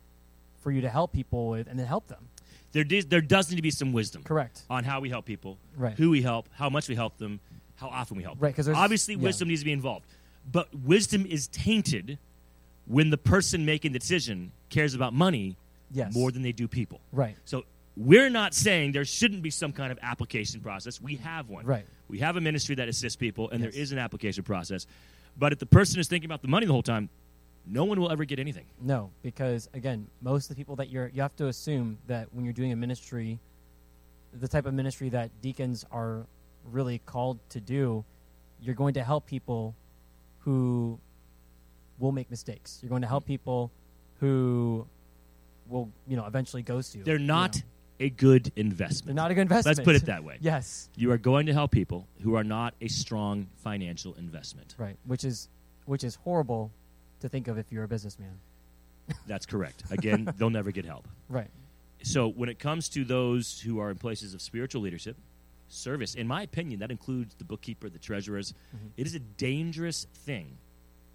for 0.62 0.72
you 0.72 0.82
to 0.82 0.90
help 0.90 1.12
people 1.12 1.50
with, 1.50 1.68
and 1.68 1.80
then 1.80 1.88
help 1.88 2.08
them. 2.08 2.28
There, 2.72 2.84
does- 2.84 3.06
there 3.08 3.22
does 3.22 3.50
need 3.50 3.56
to 3.56 3.62
be 3.62 3.72
some 3.72 3.92
wisdom 3.94 4.24
Correct. 4.24 4.64
on 4.70 4.84
how 4.84 5.00
we 5.00 5.10
help 5.10 5.26
people, 5.26 5.58
Right. 5.76 5.98
who 5.98 6.10
we 6.12 6.22
help, 6.22 6.48
how 6.54 6.70
much 6.70 6.88
we 6.88 6.96
help 6.96 7.18
them, 7.18 7.40
how 7.76 7.88
often 7.88 8.16
we 8.18 8.24
help 8.24 8.38
them. 8.38 8.44
Right, 8.46 8.56
'cause 8.56 8.66
there's- 8.68 8.78
Obviously, 8.78 9.16
yeah. 9.16 9.22
wisdom 9.22 9.48
needs 9.48 9.62
to 9.62 9.66
be 9.66 9.72
involved. 9.72 10.06
But 10.52 10.74
wisdom 10.74 11.26
is 11.26 11.48
tainted 11.48 12.18
when 12.86 13.10
the 13.10 13.18
person 13.18 13.66
making 13.66 13.92
the 13.94 14.00
decision 14.00 14.52
cares 14.70 14.94
about 14.94 15.14
money 15.14 15.58
Yes. 15.92 16.14
more 16.14 16.32
than 16.32 16.42
they 16.44 16.52
do 16.52 16.68
people. 16.68 17.02
Right. 17.12 17.36
So 17.46 17.66
we're 17.98 18.30
not 18.30 18.54
saying 18.54 18.94
there 18.94 19.06
shouldn't 19.06 19.42
be 19.42 19.50
some 19.50 19.72
kind 19.74 19.92
of 19.92 20.00
application 20.02 20.62
process. 20.62 21.02
We 21.02 21.18
have 21.18 21.50
one. 21.50 21.66
Right. 21.66 21.86
We 22.08 22.20
have 22.20 22.36
a 22.38 22.42
ministry 22.42 22.76
that 22.76 22.88
assists 22.88 23.16
people, 23.16 23.50
and 23.50 23.62
Yes. 23.64 23.74
there 23.74 23.82
is 23.82 23.92
an 23.92 23.98
application 24.00 24.44
process. 24.44 24.86
But 25.38 25.54
if 25.54 25.60
the 25.60 25.66
person 25.66 26.00
is 26.00 26.08
thinking 26.08 26.28
about 26.28 26.42
the 26.42 26.48
money 26.48 26.66
the 26.66 26.74
whole 26.74 26.84
time, 26.84 27.10
no 27.66 27.86
one 27.86 28.00
will 28.00 28.12
ever 28.12 28.26
get 28.26 28.40
anything. 28.40 28.66
No, 28.82 29.12
because 29.22 29.70
again, 29.74 30.08
most 30.22 30.46
of 30.50 30.56
the 30.56 30.60
people 30.60 30.76
that 30.78 30.90
you're 30.90 31.08
you 31.10 31.22
have 31.22 31.36
to 31.38 31.48
assume 31.48 31.98
that 32.08 32.34
when 32.34 32.44
you're 32.44 32.54
doing 32.54 32.72
a 32.72 32.76
ministry, 32.76 33.40
the 34.34 34.48
type 34.48 34.66
of 34.66 34.74
ministry 34.74 35.10
that 35.10 35.30
deacons 35.42 35.86
are 35.92 36.26
really 36.66 37.00
called 37.06 37.40
to 37.50 37.60
do, 37.60 38.04
you're 38.62 38.76
going 38.76 38.94
to 38.96 39.04
help 39.04 39.26
people 39.26 39.76
who 40.40 41.00
will 42.00 42.12
make 42.12 42.30
mistakes. 42.32 42.80
You're 42.82 42.90
going 42.90 43.04
to 43.04 43.08
help 43.08 43.26
people 43.26 43.72
who 44.20 44.88
will, 45.68 45.90
you 46.08 46.16
know, 46.18 46.26
eventually 46.26 46.64
ghost 46.64 46.96
you. 46.96 47.04
They're 47.04 47.18
you 47.18 47.26
not 47.26 47.56
know. 47.56 47.62
A 48.02 48.10
good 48.10 48.52
They're 48.56 48.62
investment. 48.64 49.16
not 49.16 49.32
a 49.32 49.34
good 49.34 49.42
investment. 49.42 49.78
Let's 49.78 49.86
put 49.86 49.96
it 49.96 50.06
that 50.08 50.24
way. 50.24 50.38
yes. 50.42 50.90
You 50.96 51.12
are 51.12 51.18
going 51.18 51.46
to 51.46 51.54
help 51.54 51.72
people 51.72 52.08
who 52.22 52.36
are 52.36 52.44
not 52.44 52.74
a 52.82 52.88
strong 52.88 53.48
financial 53.64 54.14
investment. 54.16 54.76
Right. 54.78 54.98
Which 55.06 55.24
is 55.24 55.48
which 55.86 56.04
is 56.04 56.16
horrible 56.16 56.72
to 57.22 57.30
think 57.30 57.48
of 57.48 57.58
if 57.58 57.72
you're 57.72 57.84
a 57.84 57.88
businessman. 57.88 58.40
That's 59.28 59.46
correct. 59.46 59.84
Again, 59.92 60.32
they'll 60.38 60.50
never 60.50 60.72
get 60.72 60.86
help. 60.86 61.08
Right. 61.30 61.50
So 62.04 62.28
when 62.28 62.50
it 62.50 62.60
comes 62.60 62.90
to 62.90 63.04
those 63.06 63.60
who 63.62 63.80
are 63.80 63.92
in 63.92 63.98
places 63.98 64.34
of 64.34 64.42
spiritual 64.42 64.82
leadership, 64.82 65.16
service, 65.68 66.16
in 66.16 66.28
my 66.28 66.42
opinion, 66.42 66.80
that 66.80 66.92
includes 66.92 67.36
the 67.36 67.44
bookkeeper, 67.44 67.90
the 67.90 68.00
treasurers. 68.00 68.54
Mm-hmm. 68.76 68.88
It 68.98 69.06
is 69.08 69.16
a 69.16 69.20
dangerous 69.20 70.06
thing 70.26 70.58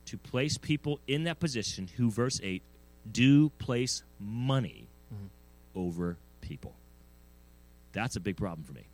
to 0.06 0.16
place 0.16 0.56
people 0.56 1.00
in 1.08 1.24
that 1.24 1.40
position 1.40 1.88
who, 1.96 2.10
verse 2.10 2.40
8, 2.42 2.62
do 3.10 3.50
place 3.58 4.02
money 4.20 4.88
Mhm. 5.12 5.28
over 5.74 6.16
people. 6.46 6.74
That's 7.92 8.16
a 8.16 8.20
big 8.20 8.36
problem 8.36 8.64
for 8.64 8.72
me. 8.72 8.86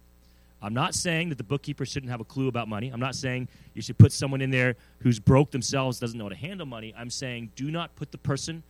I'm 0.65 0.75
not 0.75 0.95
saying 0.95 1.31
that 1.31 1.39
the 1.39 1.45
bookkeeper 1.45 1.85
shouldn't 1.85 2.11
have 2.11 2.21
a 2.21 2.25
clue 2.25 2.47
about 2.47 2.69
money. 2.69 2.89
I'm 2.89 3.01
not 3.01 3.17
saying 3.17 3.49
you 3.75 3.83
should 3.83 3.99
put 3.99 4.13
someone 4.13 4.41
in 4.41 4.51
there 4.51 4.77
who's 5.01 5.19
broke 5.19 5.51
themselves, 5.51 5.99
doesn't 5.99 6.17
know 6.17 6.27
how 6.27 6.29
to 6.31 6.37
handle 6.37 6.67
money. 6.67 6.95
I'm 6.97 7.11
saying 7.11 7.51
do 7.57 7.71
not 7.71 7.95
put 7.97 8.13
the 8.13 8.19
person 8.19 8.63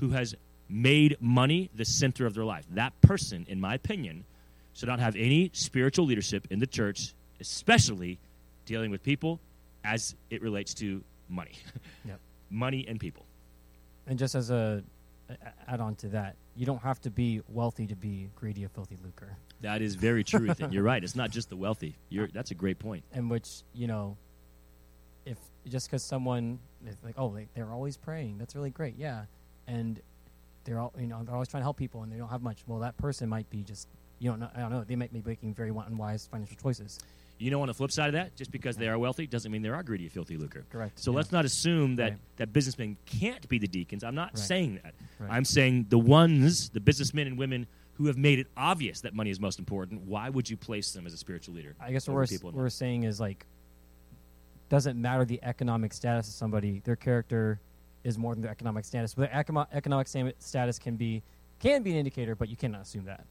who 0.00 0.10
has 0.10 0.34
made 0.68 1.16
money 1.20 1.70
the 1.76 1.84
center 1.84 2.26
of 2.26 2.34
their 2.34 2.44
life. 2.44 2.64
That 2.72 3.00
person, 3.00 3.46
in 3.48 3.60
my 3.60 3.74
opinion, 3.76 4.24
should 4.74 4.88
not 4.88 4.98
have 4.98 5.14
any 5.14 5.50
spiritual 5.54 6.04
leadership 6.04 6.48
in 6.50 6.58
the 6.58 6.66
church, 6.66 7.14
especially 7.40 8.18
dealing 8.66 8.90
with 8.90 9.02
people 9.04 9.38
as 9.84 10.16
it 10.30 10.42
relates 10.42 10.74
to 10.74 11.02
money. 11.28 11.52
Yep. 12.06 12.20
money 12.50 12.84
and 12.88 13.00
people. 13.00 13.24
And 14.06 14.18
just 14.18 14.34
as 14.36 14.50
a, 14.50 14.82
a 15.28 15.34
add 15.68 15.80
on 15.80 15.94
to 15.96 16.08
that, 16.08 16.36
you 16.56 16.66
don't 16.66 16.82
have 16.82 17.00
to 17.02 17.10
be 17.10 17.42
wealthy 17.48 17.86
to 17.86 17.94
be 17.96 18.30
greedy 18.34 18.64
of 18.64 18.72
filthy 18.72 18.96
lucre. 19.04 19.36
That 19.60 19.82
is 19.82 19.94
very 19.94 20.24
true. 20.24 20.48
You're 20.70 20.82
right. 20.82 21.02
It's 21.02 21.16
not 21.16 21.30
just 21.30 21.50
the 21.50 21.56
wealthy. 21.56 21.96
You're, 22.08 22.28
that's 22.28 22.50
a 22.50 22.54
great 22.54 22.78
point. 22.78 23.04
And 23.12 23.30
which 23.30 23.62
you 23.74 23.86
know, 23.86 24.16
if 25.24 25.38
just 25.68 25.88
because 25.88 26.02
someone 26.02 26.58
is 26.86 26.96
like, 27.04 27.14
oh, 27.18 27.34
they, 27.34 27.48
they're 27.54 27.72
always 27.72 27.96
praying, 27.96 28.38
that's 28.38 28.54
really 28.54 28.70
great, 28.70 28.94
yeah, 28.96 29.24
and 29.66 30.00
they're 30.64 30.80
all 30.80 30.92
you 30.98 31.06
know 31.06 31.22
they're 31.22 31.34
always 31.34 31.48
trying 31.48 31.60
to 31.60 31.64
help 31.64 31.76
people 31.76 32.02
and 32.02 32.12
they 32.12 32.16
don't 32.16 32.28
have 32.28 32.42
much. 32.42 32.64
Well, 32.66 32.80
that 32.80 32.96
person 32.96 33.28
might 33.28 33.48
be 33.50 33.62
just 33.62 33.88
you 34.18 34.30
don't 34.30 34.40
know. 34.40 34.48
I 34.54 34.60
don't 34.60 34.70
know. 34.70 34.84
They 34.84 34.96
might 34.96 35.12
be 35.12 35.22
making 35.24 35.54
very 35.54 35.70
unwise 35.70 36.28
financial 36.30 36.56
choices. 36.56 36.98
You 37.38 37.50
know, 37.50 37.60
on 37.60 37.68
the 37.68 37.74
flip 37.74 37.92
side 37.92 38.06
of 38.08 38.12
that, 38.14 38.34
just 38.34 38.50
because 38.50 38.76
they 38.76 38.88
are 38.88 38.98
wealthy 38.98 39.26
doesn't 39.26 39.52
mean 39.52 39.60
they 39.62 39.68
are 39.68 39.82
greedy 39.82 40.08
filthy 40.08 40.36
lucre. 40.36 40.64
Correct. 40.70 40.98
So 40.98 41.10
yeah. 41.10 41.16
let's 41.18 41.32
not 41.32 41.44
assume 41.44 41.96
that, 41.96 42.12
Right. 42.12 42.18
that 42.36 42.52
businessmen 42.52 42.96
can't 43.04 43.46
be 43.48 43.58
the 43.58 43.66
deacons. 43.68 44.02
I'm 44.04 44.14
not 44.14 44.30
Right. 44.34 44.38
saying 44.38 44.80
that. 44.82 44.94
Right. 45.18 45.30
I'm 45.30 45.44
saying 45.44 45.86
the 45.90 45.98
ones, 45.98 46.70
the 46.70 46.80
businessmen 46.80 47.26
and 47.26 47.36
women 47.36 47.66
who 47.94 48.06
have 48.06 48.16
made 48.16 48.38
it 48.38 48.46
obvious 48.56 49.00
that 49.02 49.14
money 49.14 49.30
is 49.30 49.38
most 49.40 49.58
important, 49.58 50.02
why 50.02 50.28
would 50.30 50.48
you 50.48 50.56
place 50.56 50.92
them 50.92 51.06
as 51.06 51.12
a 51.12 51.16
spiritual 51.16 51.54
leader? 51.54 51.74
I 51.80 51.92
guess 51.92 52.08
what 52.08 52.14
we're, 52.14 52.50
we're 52.52 52.68
saying 52.70 53.04
is 53.04 53.20
like, 53.20 53.46
doesn't 54.68 55.00
matter 55.00 55.24
the 55.24 55.40
economic 55.42 55.92
status 55.92 56.28
of 56.28 56.34
somebody. 56.34 56.80
Their 56.84 56.96
character 56.96 57.60
is 58.04 58.18
more 58.18 58.34
than 58.34 58.42
their 58.42 58.50
economic 58.50 58.84
status. 58.84 59.14
But 59.14 59.30
their 59.30 59.66
economic 59.72 60.08
status 60.38 60.78
can 60.78 60.96
be 60.96 61.22
can 61.58 61.82
be 61.82 61.90
an 61.92 61.96
indicator, 61.96 62.34
but 62.34 62.48
you 62.50 62.56
cannot 62.56 62.82
assume 62.82 63.06
that. 63.06 63.24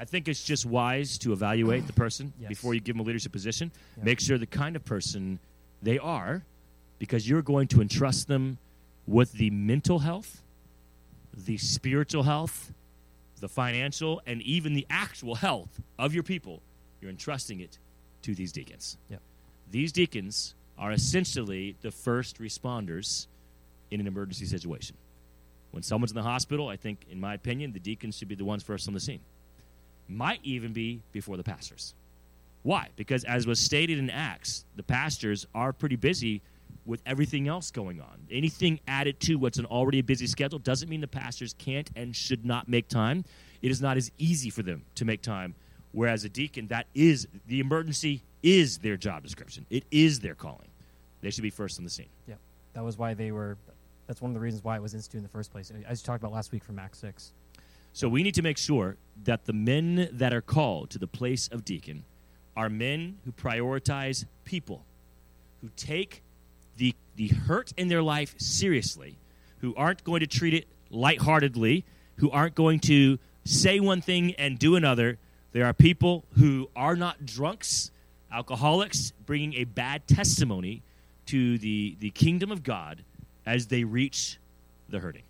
I 0.00 0.06
think 0.06 0.28
it's 0.28 0.42
just 0.42 0.64
wise 0.64 1.18
to 1.18 1.34
evaluate 1.34 1.86
the 1.86 1.92
person 1.92 2.32
Yes. 2.40 2.48
before 2.48 2.72
you 2.72 2.80
give 2.80 2.96
them 2.96 3.00
a 3.04 3.06
leadership 3.06 3.32
position. 3.32 3.70
Yeah. 3.98 4.04
Make 4.04 4.18
sure 4.18 4.38
the 4.38 4.46
kind 4.46 4.74
of 4.74 4.84
person 4.84 5.38
they 5.82 5.98
are, 5.98 6.42
because 6.98 7.28
you're 7.28 7.42
going 7.42 7.68
to 7.68 7.82
entrust 7.82 8.26
them 8.26 8.56
with 9.06 9.32
the 9.32 9.50
mental 9.50 9.98
health, 9.98 10.40
the 11.36 11.58
spiritual 11.58 12.22
health, 12.22 12.72
the 13.40 13.48
financial, 13.48 14.22
and 14.26 14.40
even 14.42 14.72
the 14.72 14.86
actual 14.88 15.34
health 15.34 15.80
of 15.98 16.14
your 16.14 16.22
people. 16.22 16.62
You're 17.02 17.10
entrusting 17.10 17.60
it 17.60 17.78
to 18.22 18.34
these 18.34 18.52
deacons. 18.52 18.96
Yep. 19.10 19.20
These 19.70 19.92
deacons 19.92 20.54
are 20.78 20.92
essentially 20.92 21.76
the 21.82 21.90
first 21.90 22.40
responders 22.40 23.26
in 23.90 24.00
an 24.00 24.06
emergency 24.06 24.46
situation. 24.46 24.96
When 25.72 25.82
someone's 25.82 26.10
in 26.12 26.16
the 26.16 26.22
hospital, 26.22 26.68
I 26.68 26.76
think, 26.76 27.04
in 27.10 27.20
my 27.20 27.34
opinion, 27.34 27.72
the 27.72 27.80
deacons 27.80 28.16
should 28.16 28.28
be 28.28 28.34
the 28.34 28.44
ones 28.46 28.62
first 28.62 28.88
on 28.88 28.94
the 28.94 29.00
scene 29.00 29.20
might 30.10 30.40
even 30.42 30.72
be 30.72 31.00
before 31.12 31.36
the 31.36 31.44
pastors. 31.44 31.94
Why? 32.62 32.88
Because 32.96 33.24
as 33.24 33.46
was 33.46 33.58
stated 33.58 33.98
in 33.98 34.10
Acts, 34.10 34.64
the 34.76 34.82
pastors 34.82 35.46
are 35.54 35.72
pretty 35.72 35.96
busy 35.96 36.42
with 36.84 37.00
everything 37.06 37.48
else 37.48 37.70
going 37.70 38.00
on. 38.00 38.26
Anything 38.30 38.80
added 38.88 39.20
to 39.20 39.36
what's 39.36 39.58
an 39.58 39.66
already 39.66 40.02
busy 40.02 40.26
schedule 40.26 40.58
doesn't 40.58 40.88
mean 40.88 41.00
the 41.00 41.08
pastors 41.08 41.54
can't 41.58 41.90
and 41.96 42.14
should 42.14 42.44
not 42.44 42.68
make 42.68 42.88
time. 42.88 43.24
It 43.62 43.70
is 43.70 43.80
not 43.80 43.96
as 43.96 44.10
easy 44.18 44.50
for 44.50 44.62
them 44.62 44.84
to 44.96 45.04
make 45.04 45.22
time 45.22 45.54
Whereas 45.92 46.24
a 46.24 46.28
deacon, 46.28 46.68
that 46.68 46.86
is 46.94 47.26
the 47.46 47.60
emergency 47.60 48.22
is 48.42 48.78
their 48.78 48.96
job 48.96 49.22
description. 49.22 49.66
It 49.70 49.84
is 49.90 50.20
their 50.20 50.34
calling. 50.34 50.68
They 51.20 51.30
should 51.30 51.42
be 51.42 51.50
first 51.50 51.78
on 51.78 51.84
the 51.84 51.90
scene. 51.90 52.08
Yeah, 52.26 52.36
that 52.74 52.84
was 52.84 52.96
why 52.96 53.14
they 53.14 53.32
were. 53.32 53.56
That's 54.06 54.22
one 54.22 54.30
of 54.30 54.34
the 54.34 54.40
reasons 54.40 54.64
why 54.64 54.76
it 54.76 54.82
was 54.82 54.94
instituted 54.94 55.18
in 55.18 55.22
the 55.24 55.28
first 55.28 55.52
place. 55.52 55.72
As 55.86 56.00
you 56.00 56.06
talked 56.06 56.22
about 56.22 56.32
last 56.32 56.52
week 56.52 56.64
from 56.64 56.78
Acts 56.78 56.98
six. 56.98 57.32
So 57.92 58.08
we 58.08 58.22
need 58.22 58.34
to 58.34 58.42
make 58.42 58.58
sure 58.58 58.96
that 59.24 59.46
the 59.46 59.52
men 59.52 60.08
that 60.12 60.32
are 60.32 60.40
called 60.40 60.90
to 60.90 60.98
the 60.98 61.06
place 61.06 61.48
of 61.48 61.64
deacon 61.64 62.04
are 62.56 62.68
men 62.68 63.18
who 63.24 63.32
prioritize 63.32 64.24
people, 64.44 64.84
who 65.60 65.70
take 65.76 66.22
the 66.76 66.94
the 67.16 67.28
hurt 67.28 67.72
in 67.76 67.88
their 67.88 68.02
life 68.02 68.34
seriously, 68.38 69.18
who 69.58 69.74
aren't 69.74 70.02
going 70.04 70.20
to 70.20 70.26
treat 70.26 70.54
it 70.54 70.66
lightheartedly, 70.90 71.84
who 72.16 72.30
aren't 72.30 72.54
going 72.54 72.80
to 72.80 73.18
say 73.44 73.78
one 73.78 74.00
thing 74.00 74.34
and 74.34 74.58
do 74.58 74.74
another. 74.74 75.18
There 75.52 75.66
are 75.66 75.74
people 75.74 76.24
who 76.38 76.70
are 76.74 76.96
not 76.96 77.26
drunks, 77.26 77.90
alcoholics, 78.32 79.12
bringing 79.26 79.54
a 79.54 79.64
bad 79.64 80.06
testimony 80.06 80.82
to 81.26 81.58
the, 81.58 81.96
the 82.00 82.10
kingdom 82.10 82.50
of 82.50 82.62
God 82.62 83.02
as 83.44 83.66
they 83.66 83.84
reach 83.84 84.38
the 84.88 85.00
hurting. 85.00 85.22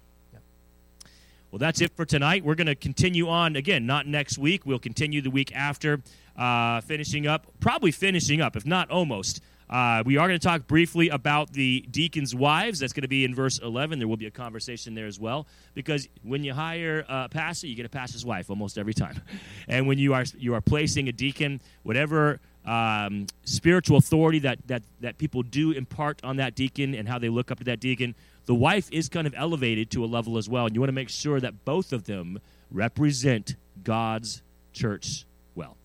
Well, 1.51 1.59
that's 1.59 1.81
it 1.81 1.97
for 1.97 2.05
tonight. 2.05 2.45
We're 2.45 2.55
going 2.55 2.69
to 2.69 2.77
continue 2.77 3.29
on 3.29 3.57
again, 3.57 3.85
not 3.85 4.07
next 4.07 4.39
week. 4.39 4.65
We'll 4.65 4.79
continue 4.79 5.21
the 5.21 5.31
week 5.31 5.53
after, 5.53 6.01
uh, 6.37 6.81
finishing 6.83 7.27
up, 7.27 7.49
probably 7.59 7.91
finishing 7.91 8.41
up, 8.41 8.55
if 8.55 8.65
not 8.65 8.89
almost. 8.89 9.43
Uh, 9.69 10.05
we 10.07 10.17
are 10.17 10.29
going 10.29 10.39
to 10.39 10.47
talk 10.47 10.69
briefly 10.69 11.09
about 11.09 11.53
the 11.53 11.85
deacons' 11.91 12.37
wives. 12.37 12.79
That's 12.79 12.93
going 12.93 13.03
to 13.03 13.09
be 13.09 13.25
in 13.25 13.35
verse 13.35 13.59
11. 13.59 13.99
There 13.99 14.07
will 14.07 14.17
be 14.17 14.27
a 14.27 14.31
conversation 14.31 14.95
there 14.95 15.07
as 15.07 15.19
well. 15.19 15.49
Because 15.75 16.09
when 16.23 16.45
you 16.45 16.55
hire 16.55 17.05
a 17.09 17.29
pastor, 17.29 17.67
you 17.67 17.75
get 17.75 17.87
a 17.87 17.89
pastor's 17.89 18.25
wife 18.25 18.49
almost 18.49 18.79
every 18.79 18.95
time. 18.95 19.21
And 19.69 19.87
when 19.87 19.99
you 19.99 20.15
are, 20.15 20.25
you 20.37 20.55
are 20.55 20.61
placing 20.61 21.09
a 21.09 21.13
deacon, 21.13 21.61
whatever 21.85 22.41
um, 22.65 23.27
spiritual 23.45 23.99
authority 23.99 24.41
that, 24.41 24.59
that, 24.67 24.83
that 25.01 25.19
people 25.19 25.43
do 25.43 25.73
impart 25.73 26.21
on 26.25 26.37
that 26.37 26.55
deacon 26.55 26.95
and 26.95 27.09
how 27.09 27.19
they 27.19 27.29
look 27.29 27.51
up 27.51 27.59
to 27.59 27.65
that 27.65 27.81
deacon, 27.81 28.15
the 28.51 28.55
wife 28.57 28.89
is 28.91 29.09
kind 29.09 29.29
of 29.29 29.35
elevated 29.37 29.93
to 29.93 30.05
a 30.05 30.07
level 30.07 30.37
as 30.37 30.49
well. 30.49 30.67
And 30.67 30.75
you 30.75 30.81
want 30.81 30.89
to 30.89 30.93
make 30.93 31.09
sure 31.09 31.39
that 31.39 31.65
both 31.65 31.93
of 31.93 32.07
them 32.07 32.41
represent 32.73 33.55
God's 33.85 34.43
church 34.73 35.25
well. 35.55 35.77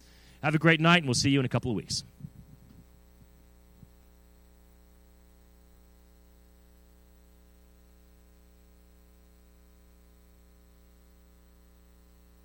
Have 0.41 0.55
a 0.55 0.57
great 0.57 0.79
night, 0.79 0.97
and 0.97 1.05
we'll 1.05 1.13
see 1.13 1.29
you 1.29 1.39
in 1.39 1.45
a 1.45 1.47
couple 1.47 1.69
of 1.69 1.77
weeks. 1.77 2.03